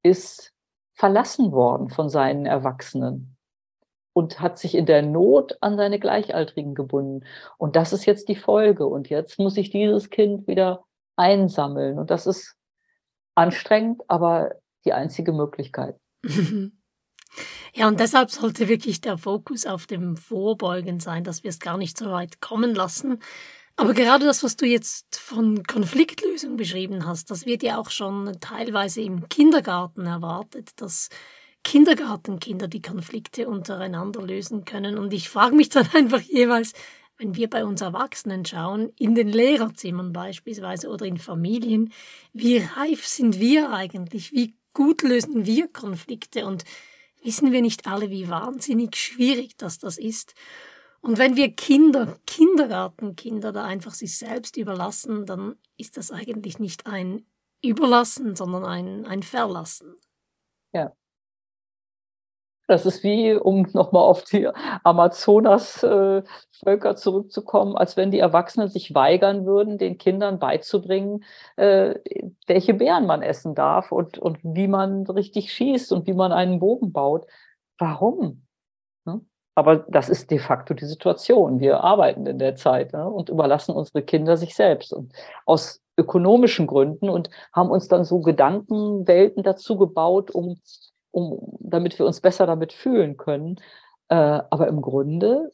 ist 0.03 0.53
verlassen 0.93 1.51
worden 1.51 1.89
von 1.89 2.09
seinen 2.09 2.45
Erwachsenen 2.45 3.35
und 4.13 4.39
hat 4.39 4.59
sich 4.59 4.75
in 4.75 4.85
der 4.85 5.01
Not 5.01 5.57
an 5.61 5.75
seine 5.75 5.99
Gleichaltrigen 5.99 6.75
gebunden. 6.75 7.25
Und 7.57 7.75
das 7.75 7.93
ist 7.93 8.05
jetzt 8.05 8.29
die 8.29 8.35
Folge. 8.35 8.85
Und 8.85 9.09
jetzt 9.09 9.39
muss 9.39 9.57
ich 9.57 9.71
dieses 9.71 10.09
Kind 10.09 10.47
wieder 10.47 10.85
einsammeln. 11.15 11.99
Und 11.99 12.11
das 12.11 12.27
ist 12.27 12.55
anstrengend, 13.35 14.01
aber 14.07 14.51
die 14.85 14.93
einzige 14.93 15.33
Möglichkeit. 15.33 15.97
Ja, 17.75 17.87
und 17.87 17.99
deshalb 17.99 18.29
sollte 18.29 18.67
wirklich 18.67 19.01
der 19.01 19.17
Fokus 19.17 19.65
auf 19.65 19.87
dem 19.87 20.15
Vorbeugen 20.15 20.99
sein, 20.99 21.23
dass 21.23 21.43
wir 21.43 21.49
es 21.49 21.59
gar 21.59 21.77
nicht 21.77 21.97
so 21.97 22.11
weit 22.11 22.39
kommen 22.39 22.75
lassen. 22.75 23.19
Aber 23.75 23.93
gerade 23.93 24.25
das, 24.25 24.43
was 24.43 24.55
du 24.55 24.67
jetzt 24.67 25.17
von 25.17 25.63
Konfliktlösung 25.63 26.55
beschrieben 26.55 27.07
hast, 27.07 27.31
das 27.31 27.47
wird 27.47 27.63
ja 27.63 27.79
auch 27.79 27.89
schon 27.89 28.37
teilweise 28.39 29.01
im 29.01 29.27
Kindergarten 29.27 30.05
erwartet, 30.05 30.69
dass 30.75 31.09
Kindergartenkinder 31.63 32.67
die 32.67 32.81
Konflikte 32.81 33.47
untereinander 33.47 34.21
lösen 34.21 34.65
können. 34.65 34.97
Und 34.97 35.13
ich 35.13 35.29
frage 35.29 35.55
mich 35.55 35.69
dann 35.69 35.87
einfach 35.93 36.21
jeweils, 36.21 36.73
wenn 37.17 37.35
wir 37.35 37.49
bei 37.49 37.63
uns 37.65 37.81
Erwachsenen 37.81 38.45
schauen, 38.45 38.91
in 38.97 39.15
den 39.15 39.29
Lehrerzimmern 39.29 40.13
beispielsweise 40.13 40.89
oder 40.89 41.05
in 41.05 41.17
Familien, 41.17 41.93
wie 42.33 42.57
reif 42.57 43.05
sind 43.07 43.39
wir 43.39 43.71
eigentlich? 43.71 44.31
Wie 44.33 44.55
gut 44.73 45.03
lösen 45.03 45.45
wir 45.45 45.67
Konflikte? 45.67 46.45
Und 46.45 46.65
wissen 47.23 47.51
wir 47.51 47.61
nicht 47.61 47.87
alle, 47.87 48.09
wie 48.09 48.29
wahnsinnig 48.29 48.95
schwierig 48.95 49.57
das 49.57 49.79
das 49.79 49.97
ist. 49.97 50.35
Und 51.01 51.17
wenn 51.17 51.35
wir 51.35 51.51
Kinder, 51.51 52.17
Kindergartenkinder 52.25 53.51
da 53.51 53.65
einfach 53.65 53.93
sich 53.93 54.17
selbst 54.17 54.57
überlassen, 54.57 55.25
dann 55.25 55.55
ist 55.77 55.97
das 55.97 56.11
eigentlich 56.11 56.59
nicht 56.59 56.87
ein 56.87 57.25
Überlassen, 57.61 58.35
sondern 58.35 58.65
ein, 58.65 59.05
ein 59.05 59.23
Verlassen. 59.23 59.95
Das 62.73 62.87
ist 62.87 63.03
wie, 63.03 63.35
um 63.35 63.67
nochmal 63.73 64.01
auf 64.01 64.23
die 64.23 64.49
Amazonas-Völker 64.83 66.95
zurückzukommen, 66.95 67.77
als 67.77 67.97
wenn 67.97 68.09
die 68.09 68.17
Erwachsenen 68.17 68.67
sich 68.67 68.95
weigern 68.95 69.45
würden, 69.45 69.77
den 69.77 69.99
Kindern 69.99 70.39
beizubringen, 70.39 71.23
äh, 71.55 71.93
welche 72.47 72.73
Beeren 72.73 73.05
man 73.05 73.21
essen 73.21 73.53
darf 73.53 73.91
und, 73.91 74.17
und 74.17 74.39
wie 74.41 74.67
man 74.67 75.05
richtig 75.05 75.53
schießt 75.53 75.93
und 75.93 76.07
wie 76.07 76.13
man 76.13 76.31
einen 76.31 76.59
Bogen 76.59 76.91
baut. 76.91 77.27
Warum? 77.77 78.47
Ne? 79.05 79.21
Aber 79.53 79.85
das 79.87 80.09
ist 80.09 80.31
de 80.31 80.39
facto 80.39 80.73
die 80.73 80.85
Situation. 80.85 81.59
Wir 81.59 81.83
arbeiten 81.83 82.25
in 82.25 82.39
der 82.39 82.55
Zeit 82.55 82.91
ne? 82.91 83.07
und 83.07 83.29
überlassen 83.29 83.75
unsere 83.75 84.01
Kinder 84.01 84.35
sich 84.35 84.55
selbst. 84.55 84.93
Und 84.93 85.13
aus 85.45 85.79
ökonomischen 85.95 86.65
Gründen 86.65 87.07
und 87.07 87.29
haben 87.53 87.69
uns 87.69 87.87
dann 87.87 88.03
so 88.03 88.21
Gedankenwelten 88.21 89.43
dazu 89.43 89.77
gebaut, 89.77 90.31
um 90.31 90.59
um, 91.13 91.57
damit 91.59 91.97
wir 91.99 92.05
uns 92.05 92.19
besser 92.19 92.45
damit 92.45 92.73
fühlen 92.73 93.15
können. 93.17 93.59
Äh, 94.09 94.15
aber 94.15 94.67
im 94.67 94.81
Grunde 94.81 95.51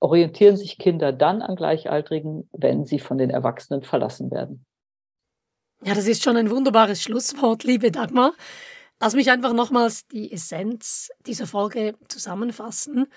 orientieren 0.00 0.56
sich 0.56 0.78
Kinder 0.78 1.12
dann 1.12 1.42
an 1.42 1.56
Gleichaltrigen, 1.56 2.48
wenn 2.52 2.84
sie 2.84 2.98
von 2.98 3.18
den 3.18 3.30
Erwachsenen 3.30 3.82
verlassen 3.82 4.30
werden. 4.30 4.64
Ja, 5.84 5.94
das 5.94 6.06
ist 6.06 6.22
schon 6.22 6.36
ein 6.36 6.50
wunderbares 6.50 7.02
Schlusswort, 7.02 7.64
liebe 7.64 7.90
Dagmar. 7.90 8.32
Lass 9.00 9.14
mich 9.14 9.30
einfach 9.30 9.52
nochmals 9.52 10.06
die 10.06 10.32
Essenz 10.32 11.10
dieser 11.26 11.48
Folge 11.48 11.94
zusammenfassen. 12.08 13.08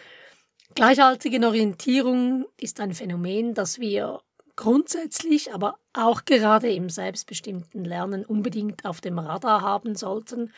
Gleichaltrige 0.73 1.45
Orientierung 1.45 2.45
ist 2.59 2.79
ein 2.79 2.93
Phänomen, 2.93 3.53
das 3.53 3.79
wir 3.79 4.21
grundsätzlich, 4.55 5.53
aber 5.53 5.77
auch 5.93 6.25
gerade 6.25 6.71
im 6.71 6.89
selbstbestimmten 6.89 7.83
Lernen 7.83 8.25
unbedingt 8.25 8.85
auf 8.85 9.01
dem 9.01 9.19
Radar 9.19 9.61
haben 9.61 9.95
sollten. 9.95 10.51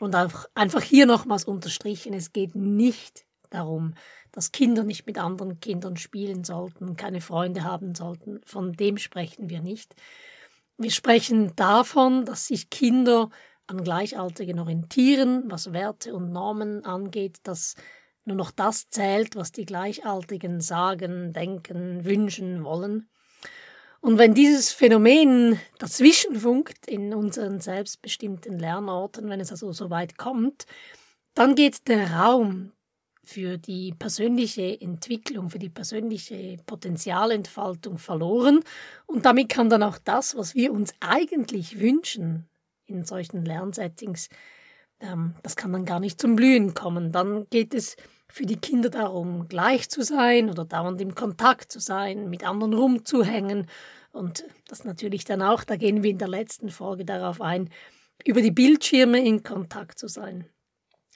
Und 0.00 0.14
einfach 0.14 0.82
hier 0.82 1.06
nochmals 1.06 1.44
unterstrichen, 1.44 2.14
es 2.14 2.32
geht 2.32 2.54
nicht 2.54 3.24
darum, 3.50 3.94
dass 4.32 4.50
Kinder 4.50 4.82
nicht 4.82 5.06
mit 5.06 5.18
anderen 5.18 5.60
Kindern 5.60 5.96
spielen 5.96 6.42
sollten, 6.42 6.96
keine 6.96 7.20
Freunde 7.20 7.62
haben 7.62 7.94
sollten. 7.94 8.40
Von 8.44 8.72
dem 8.72 8.98
sprechen 8.98 9.48
wir 9.48 9.60
nicht. 9.60 9.94
Wir 10.76 10.90
sprechen 10.90 11.54
davon, 11.54 12.24
dass 12.24 12.48
sich 12.48 12.68
Kinder 12.68 13.30
an 13.68 13.84
Gleichaltrigen 13.84 14.58
orientieren, 14.58 15.44
was 15.46 15.72
Werte 15.72 16.14
und 16.14 16.32
Normen 16.32 16.84
angeht, 16.84 17.38
dass 17.44 17.76
nur 18.24 18.36
noch 18.36 18.50
das 18.50 18.88
zählt, 18.90 19.36
was 19.36 19.52
die 19.52 19.66
Gleichaltrigen 19.66 20.60
sagen, 20.60 21.32
denken, 21.32 22.04
wünschen, 22.04 22.64
wollen. 22.64 23.08
Und 24.04 24.18
wenn 24.18 24.34
dieses 24.34 24.70
Phänomen 24.70 25.58
dazwischenfunkt 25.78 26.86
in 26.86 27.14
unseren 27.14 27.60
selbstbestimmten 27.60 28.58
Lernorten, 28.58 29.30
wenn 29.30 29.40
es 29.40 29.50
also 29.50 29.72
so 29.72 29.88
weit 29.88 30.18
kommt, 30.18 30.66
dann 31.32 31.54
geht 31.54 31.88
der 31.88 32.10
Raum 32.10 32.72
für 33.22 33.56
die 33.56 33.94
persönliche 33.98 34.78
Entwicklung, 34.78 35.48
für 35.48 35.58
die 35.58 35.70
persönliche 35.70 36.58
Potenzialentfaltung 36.66 37.96
verloren. 37.96 38.60
Und 39.06 39.24
damit 39.24 39.48
kann 39.48 39.70
dann 39.70 39.82
auch 39.82 39.96
das, 39.96 40.36
was 40.36 40.54
wir 40.54 40.74
uns 40.74 40.92
eigentlich 41.00 41.80
wünschen 41.80 42.46
in 42.84 43.06
solchen 43.06 43.42
Lernsettings, 43.42 44.28
ähm, 45.00 45.34
das 45.42 45.56
kann 45.56 45.72
dann 45.72 45.86
gar 45.86 45.98
nicht 45.98 46.20
zum 46.20 46.36
Blühen 46.36 46.74
kommen. 46.74 47.10
Dann 47.10 47.46
geht 47.48 47.72
es 47.72 47.96
für 48.34 48.46
die 48.46 48.56
Kinder 48.56 48.90
darum, 48.90 49.46
gleich 49.46 49.88
zu 49.88 50.02
sein 50.02 50.50
oder 50.50 50.64
dauernd 50.64 51.00
im 51.00 51.14
Kontakt 51.14 51.70
zu 51.70 51.78
sein, 51.78 52.28
mit 52.28 52.42
anderen 52.42 52.74
rumzuhängen. 52.74 53.68
Und 54.10 54.44
das 54.66 54.82
natürlich 54.82 55.24
dann 55.24 55.40
auch, 55.40 55.62
da 55.62 55.76
gehen 55.76 56.02
wir 56.02 56.10
in 56.10 56.18
der 56.18 56.26
letzten 56.26 56.70
Folge 56.70 57.04
darauf 57.04 57.40
ein, 57.40 57.70
über 58.24 58.42
die 58.42 58.50
Bildschirme 58.50 59.24
in 59.24 59.44
Kontakt 59.44 60.00
zu 60.00 60.08
sein. 60.08 60.48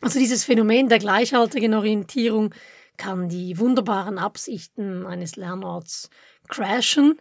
Also 0.00 0.20
dieses 0.20 0.44
Phänomen 0.44 0.88
der 0.88 1.00
gleichaltrigen 1.00 1.74
Orientierung 1.74 2.54
kann 2.96 3.28
die 3.28 3.58
wunderbaren 3.58 4.16
Absichten 4.16 5.04
eines 5.04 5.34
Lernorts 5.34 6.10
crashen. 6.46 7.20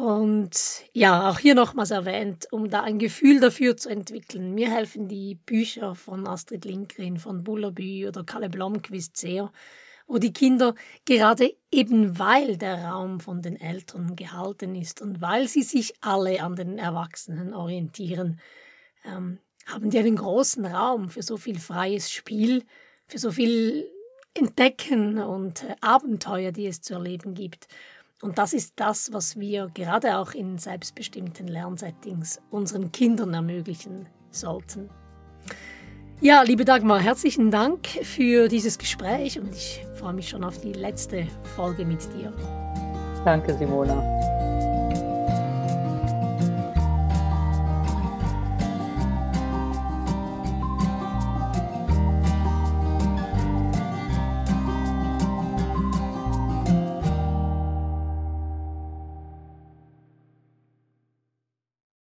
Und 0.00 0.86
ja, 0.94 1.28
auch 1.28 1.38
hier 1.38 1.54
nochmals 1.54 1.90
erwähnt, 1.90 2.48
um 2.50 2.70
da 2.70 2.80
ein 2.80 2.98
Gefühl 2.98 3.38
dafür 3.38 3.76
zu 3.76 3.90
entwickeln. 3.90 4.54
Mir 4.54 4.70
helfen 4.70 5.08
die 5.08 5.34
Bücher 5.34 5.94
von 5.94 6.26
Astrid 6.26 6.64
Lindgren, 6.64 7.18
von 7.18 7.44
Bullerbü 7.44 8.08
oder 8.08 8.24
Kalle 8.24 8.48
Blomqvist 8.48 9.18
sehr, 9.18 9.52
wo 10.06 10.16
die 10.16 10.32
Kinder 10.32 10.74
gerade 11.04 11.54
eben 11.70 12.18
weil 12.18 12.56
der 12.56 12.82
Raum 12.82 13.20
von 13.20 13.42
den 13.42 13.60
Eltern 13.60 14.16
gehalten 14.16 14.74
ist 14.74 15.02
und 15.02 15.20
weil 15.20 15.48
sie 15.48 15.62
sich 15.62 15.92
alle 16.00 16.42
an 16.42 16.56
den 16.56 16.78
Erwachsenen 16.78 17.52
orientieren, 17.52 18.40
ähm, 19.04 19.38
haben 19.66 19.90
die 19.90 19.98
einen 19.98 20.16
großen 20.16 20.64
Raum 20.64 21.10
für 21.10 21.22
so 21.22 21.36
viel 21.36 21.58
freies 21.58 22.10
Spiel, 22.10 22.64
für 23.06 23.18
so 23.18 23.30
viel 23.32 23.86
Entdecken 24.32 25.18
und 25.18 25.62
äh, 25.64 25.76
Abenteuer, 25.82 26.52
die 26.52 26.66
es 26.68 26.80
zu 26.80 26.94
erleben 26.94 27.34
gibt. 27.34 27.68
Und 28.22 28.36
das 28.36 28.52
ist 28.52 28.74
das, 28.76 29.12
was 29.12 29.38
wir 29.38 29.70
gerade 29.72 30.18
auch 30.18 30.32
in 30.32 30.58
selbstbestimmten 30.58 31.48
Lernsettings 31.48 32.40
unseren 32.50 32.92
Kindern 32.92 33.32
ermöglichen 33.32 34.06
sollten. 34.30 34.90
Ja, 36.20 36.42
liebe 36.42 36.66
Dagmar, 36.66 37.00
herzlichen 37.00 37.50
Dank 37.50 37.86
für 37.86 38.48
dieses 38.48 38.76
Gespräch 38.76 39.38
und 39.40 39.54
ich 39.54 39.86
freue 39.94 40.12
mich 40.12 40.28
schon 40.28 40.44
auf 40.44 40.60
die 40.60 40.74
letzte 40.74 41.26
Folge 41.56 41.86
mit 41.86 42.02
dir. 42.14 42.30
Danke, 43.24 43.56
Simona. 43.56 43.96